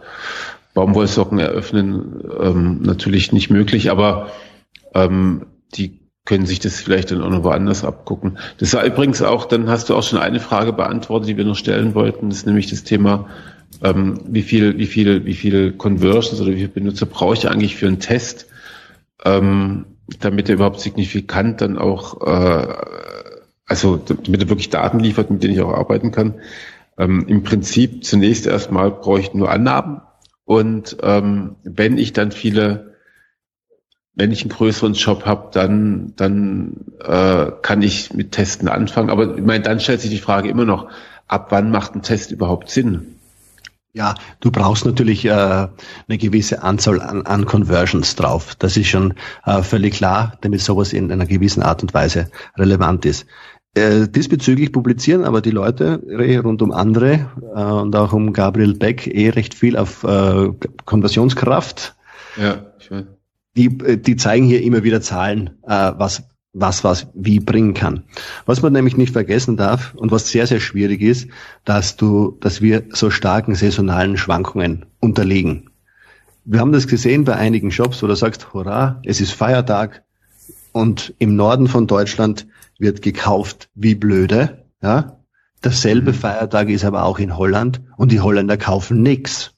[0.75, 4.31] Baumwollsocken eröffnen, ähm, natürlich nicht möglich, aber
[4.95, 8.39] ähm, die können sich das vielleicht dann auch noch woanders abgucken.
[8.59, 11.57] Das war übrigens auch, dann hast du auch schon eine Frage beantwortet, die wir noch
[11.57, 13.29] stellen wollten, das ist nämlich das Thema,
[13.83, 17.77] ähm, wie viel, wie viel, wie viel Conversions oder wie viele Benutzer brauche ich eigentlich
[17.77, 18.47] für einen Test,
[19.25, 19.87] ähm,
[20.19, 22.75] damit er überhaupt signifikant dann auch äh,
[23.67, 26.41] also damit er wirklich Daten liefert, mit denen ich auch arbeiten kann.
[26.99, 30.01] Ähm, Im Prinzip zunächst erstmal brauche ich nur Annahmen
[30.45, 32.97] und ähm, wenn ich dann viele,
[34.15, 39.11] wenn ich einen größeren Job habe, dann dann äh, kann ich mit Testen anfangen.
[39.11, 40.89] Aber ich meine, dann stellt sich die Frage immer noch,
[41.29, 43.20] ab wann macht ein Test überhaupt Sinn?
[43.93, 45.69] Ja, du brauchst natürlich äh, eine
[46.09, 48.55] gewisse Anzahl an, an Conversions drauf.
[48.55, 49.15] Das ist schon
[49.45, 53.27] äh, völlig klar, damit sowas in einer gewissen Art und Weise relevant ist.
[53.75, 56.03] Äh, diesbezüglich publizieren aber die Leute
[56.45, 60.51] rund um andere äh, und auch um Gabriel Beck eh recht viel auf äh,
[60.85, 61.97] Konversionskraft.
[62.37, 63.05] Ja, ich weiß.
[63.57, 68.05] Die, äh, die zeigen hier immer wieder Zahlen, äh, was was was wie bringen kann.
[68.47, 71.29] Was man nämlich nicht vergessen darf und was sehr sehr schwierig ist,
[71.65, 75.71] dass du, dass wir so starken saisonalen Schwankungen unterliegen.
[76.45, 80.03] Wir haben das gesehen bei einigen Shops, wo du sagst, hurra, es ist Feiertag
[80.73, 82.47] und im Norden von Deutschland
[82.79, 84.65] wird gekauft wie blöde.
[84.83, 85.21] Ja?
[85.61, 86.17] Dasselbe mhm.
[86.17, 89.55] Feiertag ist aber auch in Holland und die Holländer kaufen nichts.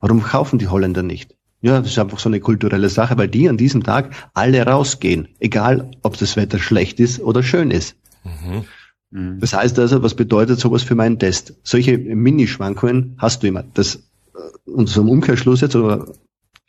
[0.00, 1.35] Warum kaufen die Holländer nicht?
[1.66, 5.26] Ja, das ist einfach so eine kulturelle Sache, weil die an diesem Tag alle rausgehen,
[5.40, 7.96] egal ob das Wetter schlecht ist oder schön ist.
[8.22, 8.64] Mhm.
[9.10, 9.40] mhm.
[9.40, 11.54] Das heißt also, was bedeutet sowas für meinen Test?
[11.64, 13.64] Solche Minischwankungen hast du immer.
[13.74, 16.06] Das, äh, und so im Umkehrschluss jetzt, oder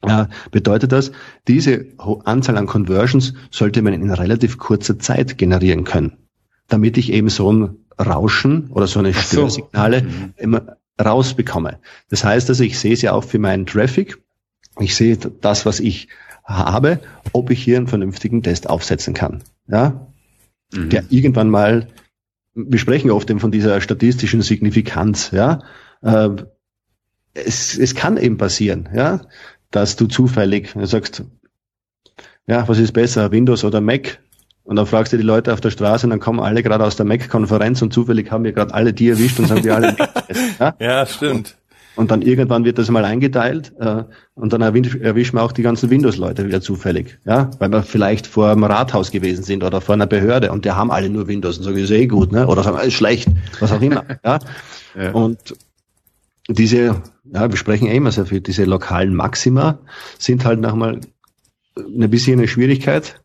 [0.04, 1.12] ja, bedeutet das,
[1.48, 1.86] diese
[2.24, 6.18] Anzahl an Conversions sollte man in relativ kurzer Zeit generieren können,
[6.70, 10.06] damit ich eben so ein Rauschen oder so eine Störsignale so.
[10.06, 10.34] Mhm.
[10.38, 11.78] immer rausbekomme.
[12.10, 14.18] Das heißt also, ich sehe es ja auch für meinen Traffic.
[14.80, 16.08] Ich sehe das, was ich
[16.44, 17.00] habe,
[17.34, 19.44] ob ich hier einen vernünftigen Test aufsetzen kann.
[19.68, 20.08] Ja,
[20.74, 20.90] mhm.
[20.90, 21.88] der irgendwann mal,
[22.54, 25.32] wir sprechen oft eben von dieser statistischen Signifikanz.
[25.32, 25.60] Ja,
[26.02, 26.30] äh,
[27.34, 28.90] es, es kann eben passieren.
[28.94, 29.22] Ja,
[29.72, 31.24] dass du zufällig sagst,
[32.48, 34.20] ja, was ist besser, Windows oder Mac?
[34.64, 36.98] Und dann fragst du die Leute auf der Straße und dann kommen alle gerade aus
[36.98, 39.96] der Mac-Konferenz und zufällig haben wir gerade alle die erwischt und sagen wir alle.
[40.60, 40.76] ja?
[40.80, 41.38] ja, stimmt.
[41.38, 41.56] Und
[42.06, 44.04] dann irgendwann wird das mal eingeteilt äh,
[44.36, 48.52] und dann erwischen wir auch die ganzen Windows-Leute wieder zufällig, ja, weil wir vielleicht vor
[48.52, 51.64] einem Rathaus gewesen sind oder vor einer Behörde und die haben alle nur Windows und
[51.64, 52.48] sagen, ist eh gut, ne?
[52.48, 53.30] Oder sagen, ist schlecht,
[53.60, 54.40] was auch immer, ja.
[54.96, 55.12] ja.
[55.12, 55.56] Und
[56.48, 57.02] diese,
[57.34, 59.80] ja, wir sprechen eh immer sehr viel, diese lokalen Maxima
[60.20, 61.02] sind halt nochmal
[61.76, 63.20] eine bisschen eine Schwierigkeit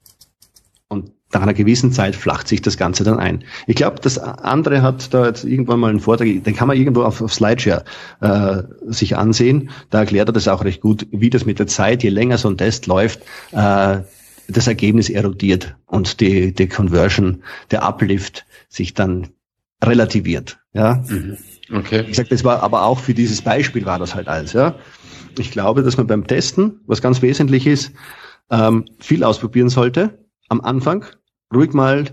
[0.88, 3.44] und nach einer gewissen Zeit flacht sich das Ganze dann ein.
[3.66, 7.02] Ich glaube, das andere hat da jetzt irgendwann mal einen Vortrag, den kann man irgendwo
[7.02, 7.84] auf, auf Slideshare
[8.20, 9.70] äh, sich ansehen.
[9.90, 12.48] Da erklärt er das auch recht gut, wie das mit der Zeit, je länger so
[12.48, 13.22] ein Test läuft,
[13.52, 13.98] äh,
[14.48, 19.28] das Ergebnis erodiert und die, die Conversion, der Uplift sich dann
[19.82, 20.58] relativiert.
[20.74, 21.02] Ja.
[21.08, 21.38] Mhm.
[21.72, 22.04] Okay.
[22.08, 24.52] Ich sag, das war aber auch für dieses Beispiel war das halt alles.
[24.52, 24.74] Ja.
[25.38, 27.92] Ich glaube, dass man beim Testen, was ganz wesentlich ist,
[28.50, 30.18] ähm, viel ausprobieren sollte
[30.48, 31.06] am Anfang,
[31.54, 32.12] ruhig mal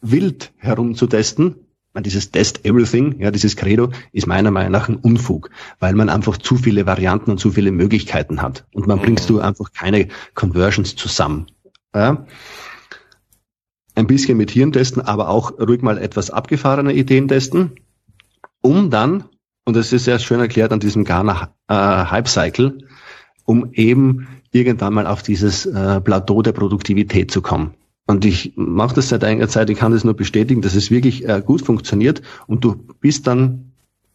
[0.00, 1.56] wild herumzutesten.
[1.92, 6.10] Man, dieses Test Everything, ja, dieses Credo ist meiner Meinung nach ein Unfug, weil man
[6.10, 9.02] einfach zu viele Varianten und zu viele Möglichkeiten hat und man mhm.
[9.02, 11.46] bringst du einfach keine Conversions zusammen.
[11.94, 12.26] Ja
[13.96, 17.72] ein bisschen mit Hirn testen, aber auch ruhig mal etwas abgefahrene Ideen testen,
[18.60, 19.24] um dann,
[19.64, 22.78] und das ist sehr schön erklärt an diesem Ghana äh, Hype Cycle,
[23.44, 27.74] um eben irgendwann mal auf dieses äh, Plateau der Produktivität zu kommen.
[28.06, 31.28] Und ich mache das seit einiger Zeit, ich kann das nur bestätigen, dass es wirklich
[31.28, 33.72] äh, gut funktioniert und du bist dann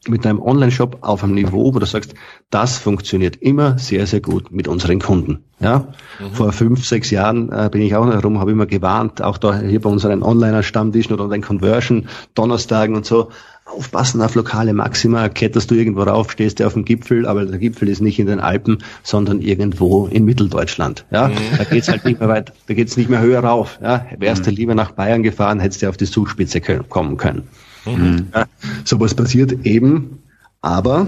[0.07, 2.15] mit deinem Online-Shop auf einem Niveau, wo du sagst,
[2.49, 5.43] das funktioniert immer sehr, sehr gut mit unseren Kunden.
[5.59, 6.31] Ja, mhm.
[6.31, 9.59] vor fünf, sechs Jahren äh, bin ich auch noch herum, habe immer gewarnt, auch da
[9.59, 13.29] hier bei unseren Onliner-Stammtischen oder den Conversion Donnerstagen und so,
[13.65, 17.59] aufpassen auf lokale Maxima, kletterst du irgendwo rauf, stehst du auf dem Gipfel, aber der
[17.59, 21.05] Gipfel ist nicht in den Alpen, sondern irgendwo in Mitteldeutschland.
[21.11, 21.35] Ja, mhm.
[21.57, 23.79] da geht's halt nicht mehr weit, da geht's nicht mehr höher rauf.
[23.81, 24.45] Ja, wärst mhm.
[24.45, 27.47] du lieber nach Bayern gefahren, hättest du auf die Zugspitze kommen können.
[27.85, 28.27] Mhm.
[28.33, 28.45] Ja,
[28.83, 30.19] sowas passiert eben,
[30.61, 31.07] aber,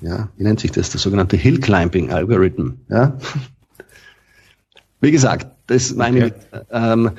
[0.00, 0.90] ja, wie nennt sich das?
[0.90, 2.74] Der sogenannte Hill Climbing Algorithm.
[2.88, 3.16] Ja?
[5.00, 6.34] Wie gesagt, das meine okay.
[6.70, 7.10] ähm,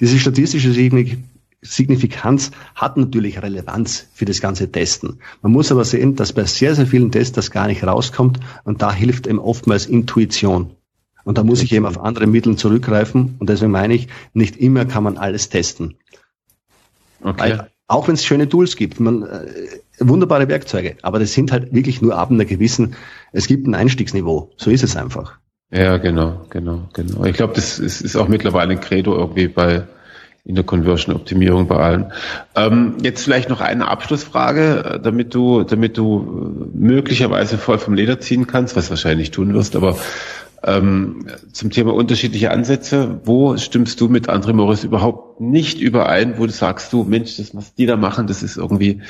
[0.00, 0.72] diese statistische
[1.62, 5.20] Signifikanz hat natürlich Relevanz für das ganze Testen.
[5.42, 8.82] Man muss aber sehen, dass bei sehr, sehr vielen Tests das gar nicht rauskommt und
[8.82, 10.70] da hilft eben oftmals Intuition.
[11.24, 14.86] Und da muss ich eben auf andere Mittel zurückgreifen und deswegen meine ich, nicht immer
[14.86, 15.94] kann man alles testen.
[17.22, 17.38] Okay.
[17.38, 19.46] Weil, auch wenn es schöne Tools gibt, man, äh,
[20.00, 22.96] wunderbare Werkzeuge, aber das sind halt wirklich nur ab einer gewissen,
[23.32, 25.38] es gibt ein Einstiegsniveau, so ist es einfach.
[25.70, 27.24] Ja, genau, genau, genau.
[27.24, 29.86] Ich glaube, das ist, ist auch mittlerweile ein Credo irgendwie bei
[30.44, 32.12] in der Conversion-Optimierung bei allen.
[32.56, 38.46] Ähm, jetzt vielleicht noch eine Abschlussfrage, damit du, damit du möglicherweise voll vom Leder ziehen
[38.46, 39.96] kannst, was wahrscheinlich tun wirst, aber
[40.64, 46.46] ähm, zum Thema unterschiedliche Ansätze, wo stimmst du mit André Morris überhaupt nicht überein, wo
[46.46, 49.02] du sagst du, Mensch, das, was die da machen, das ist irgendwie,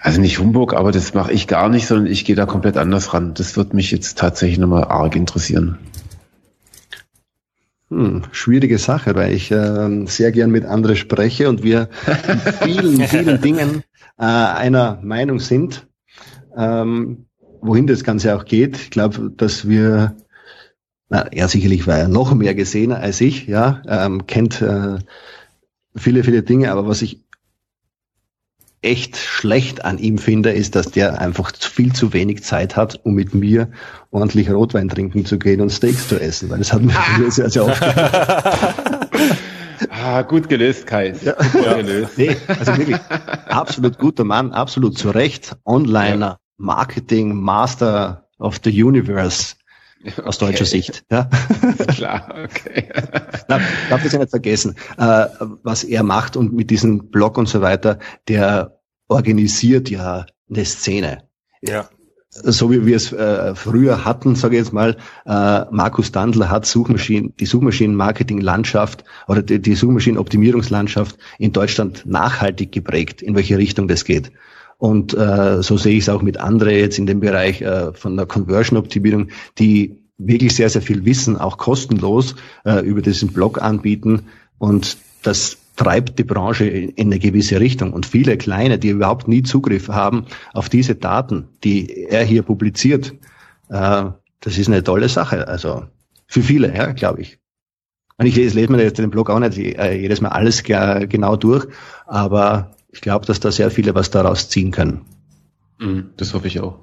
[0.00, 3.12] also nicht Humbug, aber das mache ich gar nicht, sondern ich gehe da komplett anders
[3.14, 3.34] ran.
[3.34, 5.78] Das wird mich jetzt tatsächlich nochmal arg interessieren.
[7.90, 11.88] Hm, schwierige Sache, weil ich äh, sehr gern mit anderen spreche und wir
[12.28, 13.82] in vielen, vielen Dingen
[14.16, 15.88] äh, einer Meinung sind,
[16.56, 17.26] ähm,
[17.60, 18.76] wohin das Ganze auch geht.
[18.76, 20.16] Ich glaube, dass wir,
[21.08, 24.98] na, er sicherlich war er noch mehr gesehen als ich, ja, ähm, kennt äh,
[25.96, 27.24] viele, viele Dinge, aber was ich
[28.82, 33.14] echt schlecht an ihm finde, ist, dass der einfach viel zu wenig Zeit hat, um
[33.14, 33.70] mit mir
[34.10, 37.20] ordentlich Rotwein trinken zu gehen und Steaks zu essen, weil das hat mir ah.
[37.30, 37.82] sehr, sehr oft
[39.88, 41.14] Ah, gut gelöst, Kai.
[41.22, 41.32] Ja.
[41.32, 41.74] Gut ja.
[41.74, 42.18] gelöst.
[42.18, 42.98] Nee, also wirklich,
[43.48, 45.56] absolut guter Mann, absolut zu Recht.
[45.64, 46.38] Onliner.
[46.58, 49.54] Marketing, Master of the Universe
[50.24, 51.04] aus deutscher Sicht.
[51.10, 51.28] Ja.
[51.88, 52.88] Klar, okay.
[53.48, 55.26] Na, darf das ja nicht vergessen, äh,
[55.62, 57.98] was er macht und mit diesem Blog und so weiter,
[58.28, 61.24] der organisiert ja eine Szene.
[61.62, 61.88] Ja.
[62.32, 64.96] So wie wir es äh, früher hatten, sage ich jetzt mal,
[65.26, 73.20] äh, Markus Dandler hat Suchmaschinen, die Suchmaschinenmarketing-Landschaft oder die, die Suchmaschinenoptimierungslandschaft in Deutschland nachhaltig geprägt,
[73.20, 74.30] in welche Richtung das geht.
[74.80, 78.16] Und äh, so sehe ich es auch mit anderen jetzt in dem Bereich äh, von
[78.16, 79.28] der Conversion-Optimierung,
[79.58, 84.22] die wirklich sehr, sehr viel Wissen, auch kostenlos, äh, über diesen Blog anbieten.
[84.56, 87.92] Und das treibt die Branche in, in eine gewisse Richtung.
[87.92, 90.24] Und viele kleine, die überhaupt nie Zugriff haben
[90.54, 93.12] auf diese Daten, die er hier publiziert,
[93.68, 94.04] äh,
[94.40, 95.46] das ist eine tolle Sache.
[95.46, 95.84] Also
[96.26, 97.38] für viele, ja, glaube ich.
[98.16, 101.36] Und ich lese, lese mir jetzt den Blog auch nicht äh, jedes Mal alles genau
[101.36, 101.66] durch,
[102.06, 105.04] aber ich glaube, dass da sehr viele was daraus ziehen können.
[105.78, 106.78] Mhm, das hoffe ich auch.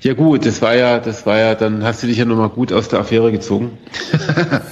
[0.00, 2.72] Ja gut, das war ja, das war ja, dann hast du dich ja nochmal gut
[2.72, 3.78] aus der Affäre gezogen.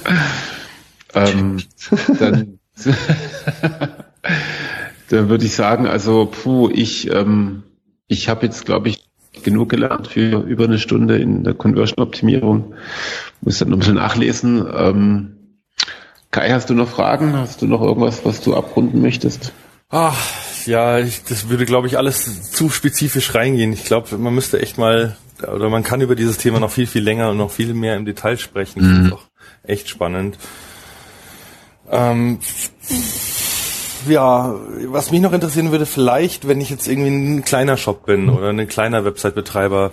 [1.13, 1.57] ähm,
[2.19, 2.59] dann,
[5.09, 7.63] dann würde ich sagen, also puh, ich, ähm,
[8.07, 9.07] ich habe jetzt, glaube ich,
[9.43, 12.73] genug gelernt für über eine Stunde in der Conversion-Optimierung.
[13.41, 14.65] Muss dann noch ein bisschen nachlesen.
[14.75, 15.35] Ähm,
[16.31, 17.33] Kai, hast du noch Fragen?
[17.33, 19.53] Hast du noch irgendwas, was du abrunden möchtest?
[19.89, 20.17] Ach,
[20.67, 23.73] ja, ich, das würde, glaube ich, alles zu spezifisch reingehen.
[23.73, 27.03] Ich glaube, man müsste echt mal, oder man kann über dieses Thema noch viel, viel
[27.03, 28.81] länger und noch viel mehr im Detail sprechen.
[28.81, 28.95] Mhm.
[28.95, 29.23] Das ist auch
[29.63, 30.37] echt spannend.
[31.89, 32.39] Ähm,
[34.09, 34.55] ja,
[34.87, 38.49] was mich noch interessieren würde, vielleicht, wenn ich jetzt irgendwie ein kleiner Shop bin oder
[38.49, 39.91] ein kleiner Website-Betreiber,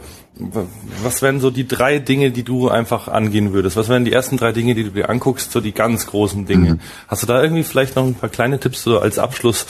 [1.03, 3.77] was wären so die drei Dinge, die du einfach angehen würdest?
[3.77, 6.75] Was wären die ersten drei Dinge, die du dir anguckst, so die ganz großen Dinge?
[6.75, 6.81] Mhm.
[7.09, 9.67] Hast du da irgendwie vielleicht noch ein paar kleine Tipps so als Abschluss,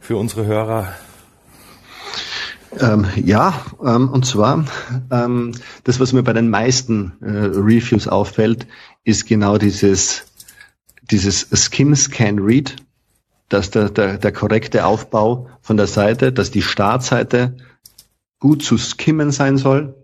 [0.00, 0.92] für unsere Hörer?
[2.78, 4.64] Ähm, ja, ähm, und zwar
[5.10, 5.52] ähm,
[5.84, 8.66] das, was mir bei den meisten äh, Reviews auffällt,
[9.04, 10.24] ist genau dieses
[11.10, 12.76] dieses Skim Scan Read,
[13.52, 17.56] dass der, der, der korrekte Aufbau von der Seite, dass die Startseite
[18.38, 19.94] gut zu skimmen sein soll,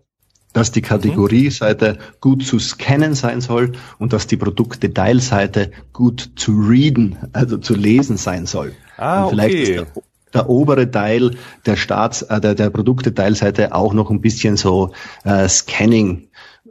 [0.52, 7.16] dass die Kategorieseite gut zu scannen sein soll und dass die Produktdetailseite gut zu readen,
[7.32, 8.72] also zu lesen sein soll.
[8.96, 9.62] Ah, und vielleicht okay.
[9.62, 10.02] ist der,
[10.34, 11.36] der, obere Teil
[11.66, 14.92] der Staats, äh, der, der Produktdetailseite auch noch ein bisschen so
[15.24, 16.28] äh, Scanning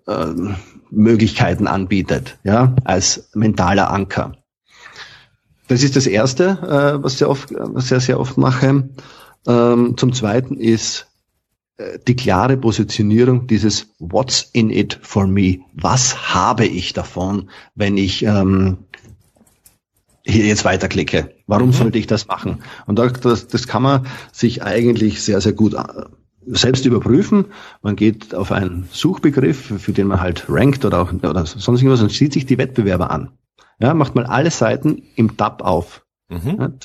[0.07, 0.25] äh,
[0.89, 4.37] Möglichkeiten anbietet, ja, als mentaler Anker.
[5.67, 8.89] Das ist das erste, äh, was, sehr oft, sehr, sehr oft mache.
[9.45, 11.07] Ähm, zum zweiten ist
[11.77, 15.59] äh, die klare Positionierung dieses What's in it for me?
[15.73, 18.77] Was habe ich davon, wenn ich ähm,
[20.25, 21.35] hier jetzt weiterklicke?
[21.47, 21.73] Warum mhm.
[21.73, 22.59] sollte ich das machen?
[22.85, 25.83] Und das, das kann man sich eigentlich sehr, sehr gut äh,
[26.47, 27.45] selbst überprüfen.
[27.81, 32.01] Man geht auf einen Suchbegriff, für den man halt rankt oder, auch, oder sonst irgendwas
[32.01, 33.31] und sieht sich die Wettbewerber an.
[33.79, 36.05] Ja, macht mal alle Seiten im Tab auf.
[36.29, 36.79] Mhm.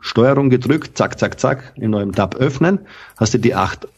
[0.00, 2.80] Steuerung gedrückt, zack, zack, zack, in neuem Tab öffnen,
[3.16, 3.88] hast du die acht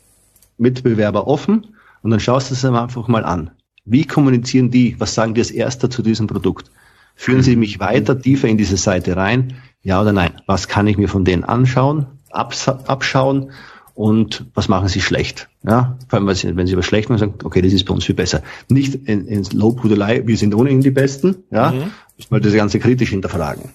[0.59, 3.51] Mitbewerber offen und dann schaust du es einfach mal an.
[3.85, 4.99] Wie kommunizieren die?
[4.99, 6.71] Was sagen die als erster zu diesem Produkt?
[7.15, 9.55] Führen sie mich weiter tiefer in diese Seite rein?
[9.83, 10.41] Ja oder nein?
[10.47, 13.53] Was kann ich mir von denen anschauen, abschauen
[13.95, 15.49] und was machen sie schlecht?
[15.63, 17.95] Ja, vor allem, wenn sie, wenn sie was schlecht machen, sagen, okay, das ist bei
[17.95, 18.43] uns viel besser.
[18.69, 21.91] Nicht in, ins Lobhudelei, wir sind ohnehin die Besten, ja, mhm.
[22.17, 23.71] muss man das Ganze kritisch hinterfragen.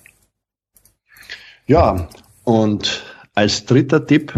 [1.68, 2.09] Ja,
[2.43, 3.03] und
[3.34, 4.34] als dritter Tipp,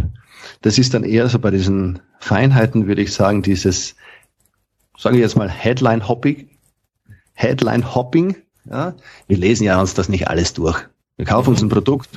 [0.62, 3.96] das ist dann eher so bei diesen Feinheiten, würde ich sagen, dieses,
[4.98, 6.50] sage ich jetzt mal, Headline Hopping,
[7.34, 8.36] Headline Hopping,
[8.70, 8.96] ja,
[9.28, 10.88] wir lesen ja uns das nicht alles durch.
[11.18, 12.10] Wir kaufen uns ein Produkt,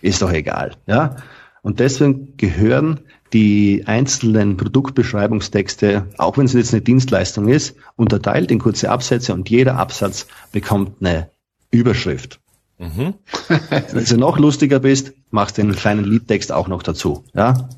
[0.00, 1.16] ist doch egal, ja.
[1.62, 3.00] Und deswegen gehören
[3.36, 9.50] die einzelnen Produktbeschreibungstexte, auch wenn es jetzt eine Dienstleistung ist, unterteilt in kurze Absätze und
[9.50, 11.28] jeder Absatz bekommt eine
[11.70, 12.40] Überschrift.
[12.78, 13.12] Mhm.
[13.92, 17.24] Wenn du noch lustiger bist, machst du den kleinen Liedtext auch noch dazu.
[17.34, 17.68] Ja?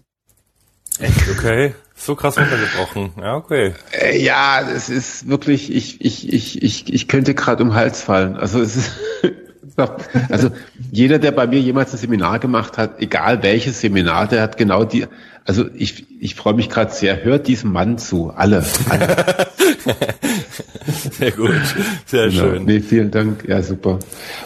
[1.01, 1.29] Echt?
[1.29, 1.75] Okay.
[1.97, 3.11] So krass runtergebrochen.
[3.21, 3.75] Ja, okay.
[3.91, 8.01] Äh, ja, es ist wirklich, ich, ich, ich, ich, ich könnte gerade um den Hals
[8.01, 8.37] fallen.
[8.37, 8.93] Also es ist,
[10.29, 10.51] also
[10.93, 14.85] jeder, der bei mir jemals ein Seminar gemacht hat, egal welches Seminar, der hat genau
[14.85, 15.07] die,
[15.49, 18.67] also ich, ich freue mich gerade sehr, hört diesem Mann zu, alle.
[18.91, 19.47] alle.
[21.19, 21.55] sehr gut,
[22.05, 22.43] sehr genau.
[22.43, 22.65] schön.
[22.67, 23.99] Nee, vielen Dank, ja super.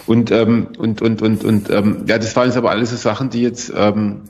[0.05, 3.29] Und ähm, und und und und ähm, ja, das waren jetzt aber alles so Sachen,
[3.29, 4.21] die jetzt ähm,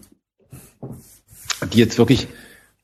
[1.71, 2.27] die jetzt wirklich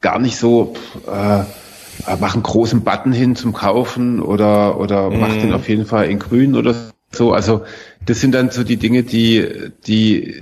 [0.01, 0.75] gar nicht so
[1.07, 5.19] äh, machen großen Button hin zum Kaufen oder oder mm.
[5.19, 6.75] macht den auf jeden Fall in Grün oder
[7.11, 7.33] so.
[7.33, 7.63] Also
[8.05, 10.39] das sind dann so die Dinge, die die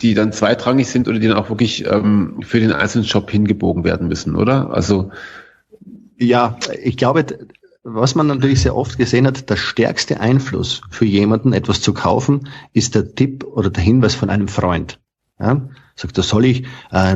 [0.00, 3.84] die dann zweitrangig sind oder die dann auch wirklich ähm, für den einzelnen Shop hingebogen
[3.84, 4.70] werden müssen, oder?
[4.70, 5.10] Also
[6.18, 7.24] ja, ich glaube,
[7.84, 12.48] was man natürlich sehr oft gesehen hat, der stärkste Einfluss für jemanden, etwas zu kaufen,
[12.72, 14.98] ist der Tipp oder der Hinweis von einem Freund.
[15.38, 15.68] Ja?
[15.94, 17.14] Sagt er, soll ich, äh,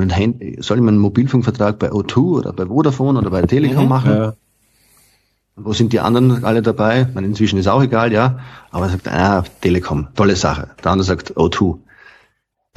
[0.59, 4.11] soll ich meinen Mobilfunkvertrag bei O2 oder bei Vodafone oder bei der Telekom mhm, machen?
[4.11, 4.35] Ja.
[5.57, 7.09] Wo sind die anderen alle dabei?
[7.15, 8.39] Man, inzwischen ist auch egal, ja.
[8.71, 10.69] Aber er sagt, ah, Telekom, tolle Sache.
[10.85, 11.79] Der andere sagt O2.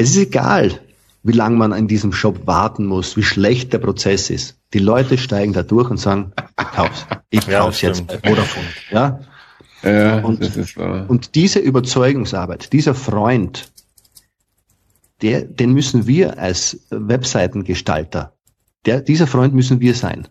[0.01, 0.81] Es ist egal,
[1.21, 4.57] wie lange man in diesem Shop warten muss, wie schlecht der Prozess ist.
[4.73, 7.05] Die Leute steigen da durch und sagen, ich kauf's.
[7.29, 8.65] Ich ja, kauf's jetzt bei Vodafone.
[8.89, 9.19] Ja?
[9.83, 11.05] ja und, das ist wahr.
[11.07, 13.71] und diese Überzeugungsarbeit, dieser Freund,
[15.21, 18.33] der, den müssen wir als Webseitengestalter,
[18.87, 20.27] der, dieser Freund müssen wir sein.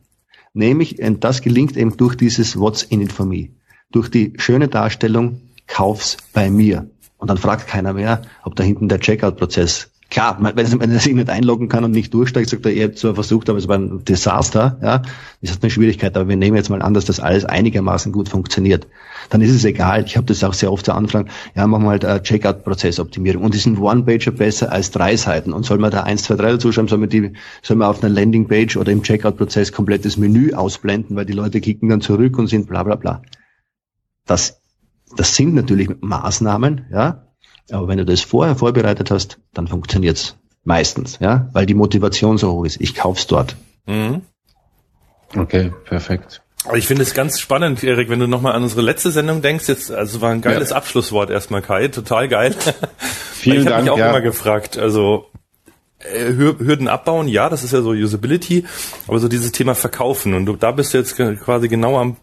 [0.52, 3.50] Nämlich, und das gelingt eben durch dieses What's in it for me.
[3.92, 6.90] Durch die schöne Darstellung, kauf's bei mir.
[7.20, 11.30] Und dann fragt keiner mehr, ob da hinten der Checkout-Prozess Klar, wenn er sich nicht
[11.30, 14.04] einloggen kann und nicht durchsteigt, sagt er, er hat zwar versucht, aber es war ein
[14.04, 15.02] Desaster, ja.
[15.40, 18.28] Das ist eine Schwierigkeit, aber wir nehmen jetzt mal an, dass das alles einigermaßen gut
[18.28, 18.88] funktioniert.
[19.28, 20.04] Dann ist es egal.
[20.04, 21.30] Ich habe das auch sehr oft zu Anfragen.
[21.54, 23.44] Ja, machen wir halt äh, Checkout-Prozessoptimierung.
[23.44, 25.52] Und ist ein One-Pager besser als drei Seiten?
[25.52, 26.88] Und soll man da eins, zwei, drei dazu schreiben?
[26.88, 31.24] Soll man die, soll man auf einer Landing-Page oder im Checkout-Prozess komplettes Menü ausblenden, weil
[31.24, 33.22] die Leute klicken dann zurück und sind bla, bla, bla.
[34.26, 34.59] Das,
[35.16, 37.26] das sind natürlich Maßnahmen, ja,
[37.70, 42.52] aber wenn du das vorher vorbereitet hast, dann funktioniert's meistens, ja, weil die Motivation so
[42.52, 42.80] hoch ist.
[42.80, 43.56] Ich kauf's dort.
[43.86, 44.22] Mhm.
[45.36, 46.42] Okay, perfekt.
[46.64, 49.66] Aber ich finde es ganz spannend, Erik, wenn du nochmal an unsere letzte Sendung denkst,
[49.68, 50.76] jetzt, also war ein geiles ja.
[50.76, 52.54] Abschlusswort erstmal, Kai, total geil.
[53.32, 53.68] Vielen ich Dank.
[53.68, 54.10] Ich habe mich auch ja.
[54.10, 55.30] immer gefragt, also
[56.00, 58.66] äh, Hürden abbauen, ja, das ist ja so Usability,
[59.06, 62.16] aber so dieses Thema Verkaufen und du, da bist du jetzt quasi genau am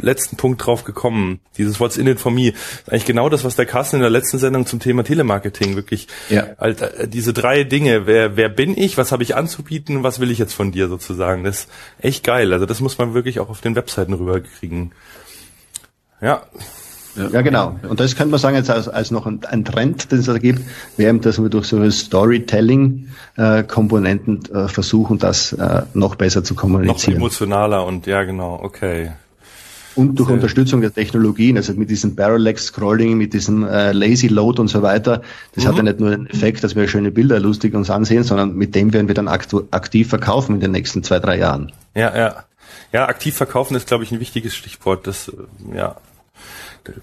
[0.00, 1.40] letzten Punkt drauf gekommen.
[1.56, 2.48] Dieses What's in it for me.
[2.48, 6.08] Ist eigentlich genau das, was der Carsten in der letzten Sendung zum Thema Telemarketing wirklich,
[6.28, 6.48] ja.
[6.58, 8.06] halt, äh, diese drei Dinge.
[8.06, 8.98] Wer, wer bin ich?
[8.98, 10.02] Was habe ich anzubieten?
[10.02, 11.44] Was will ich jetzt von dir sozusagen?
[11.44, 11.70] Das ist
[12.00, 12.52] echt geil.
[12.52, 14.92] Also das muss man wirklich auch auf den Webseiten rüberkriegen.
[16.20, 16.42] Ja.
[17.16, 17.76] Ja, ja, genau.
[17.88, 20.36] Und das könnte man sagen, jetzt als, als noch ein, ein Trend, den es da
[20.36, 20.60] gibt,
[20.98, 27.14] während dass wir durch so Storytelling-Komponenten äh, äh, versuchen, das äh, noch besser zu kommunizieren.
[27.14, 29.12] Noch emotionaler und ja, genau, okay.
[29.96, 34.60] Und durch Unterstützung der Technologien, also mit diesem Parallax Scrolling, mit diesem äh, Lazy Load
[34.60, 35.22] und so weiter,
[35.54, 35.68] das mhm.
[35.68, 38.74] hat ja nicht nur den Effekt, dass wir schöne Bilder lustig uns ansehen, sondern mit
[38.74, 41.72] dem werden wir dann aktiv verkaufen in den nächsten zwei, drei Jahren.
[41.94, 42.44] Ja, ja.
[42.92, 45.06] Ja, aktiv verkaufen ist, glaube ich, ein wichtiges Stichwort.
[45.06, 45.32] Das,
[45.74, 45.96] ja.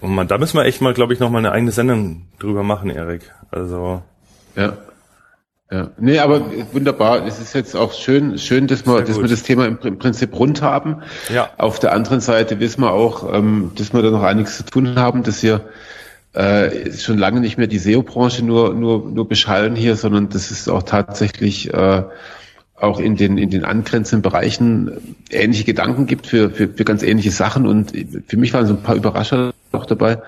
[0.00, 2.62] Und man, da müssen wir echt mal, glaube ich, noch mal eine eigene Sendung drüber
[2.62, 3.32] machen, Erik.
[3.50, 4.02] Also.
[4.56, 4.76] Ja.
[5.70, 6.42] Ja, nee, aber
[6.72, 7.26] wunderbar.
[7.26, 10.60] Es ist jetzt auch schön, schön, dass wir, dass wir das Thema im, Prinzip rund
[10.60, 11.02] haben.
[11.32, 11.50] Ja.
[11.56, 14.96] Auf der anderen Seite wissen wir auch, ähm, dass wir da noch einiges zu tun
[14.96, 15.62] haben, dass wir
[16.34, 20.68] äh, schon lange nicht mehr die SEO-Branche nur, nur, nur beschallen hier, sondern dass es
[20.68, 22.02] auch tatsächlich äh,
[22.76, 27.30] auch in den, in den angrenzenden Bereichen ähnliche Gedanken gibt für, für, für ganz ähnliche
[27.30, 27.66] Sachen.
[27.66, 27.92] Und
[28.28, 30.18] für mich waren so ein paar Überrascher auch dabei.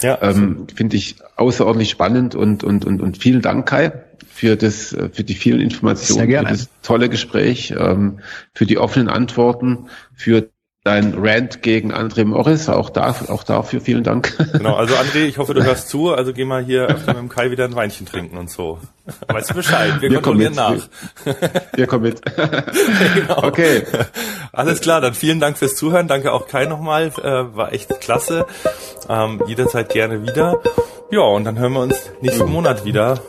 [0.00, 0.18] Ja.
[0.22, 3.92] Ähm, Finde ich außerordentlich spannend und, und, und, und vielen Dank, Kai
[4.26, 8.20] für das, für die vielen Informationen, für das tolle Gespräch, ähm,
[8.54, 10.50] für die offenen Antworten, für
[10.86, 14.36] dein Rant gegen André Morris, auch, da, auch dafür vielen Dank.
[14.52, 17.28] Genau, also André, ich hoffe, du hörst zu, also geh mal hier öfter mit dem
[17.28, 18.78] Kai wieder ein Weinchen trinken und so.
[19.26, 20.76] Weißt du Bescheid, wir, wir kontrollieren nach.
[21.24, 21.34] Wir,
[21.74, 22.22] wir kommen mit.
[23.14, 23.42] genau.
[23.42, 23.82] Okay.
[24.52, 28.46] Alles klar, dann vielen Dank fürs Zuhören, danke auch Kai nochmal, äh, war echt klasse,
[29.08, 30.62] ähm, jederzeit gerne wieder.
[31.10, 33.20] Ja, und dann hören wir uns nächsten Monat wieder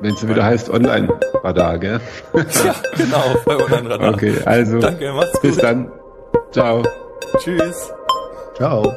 [0.00, 2.00] wenn es wieder heißt Online-Radar, gell?
[2.34, 4.14] ja, genau, bei Online-Radar.
[4.14, 4.78] Okay, also.
[4.78, 5.42] Danke, mach's gut.
[5.42, 5.90] Bis dann.
[6.52, 6.82] Ciao.
[7.38, 7.92] Tschüss.
[8.56, 8.92] Ciao.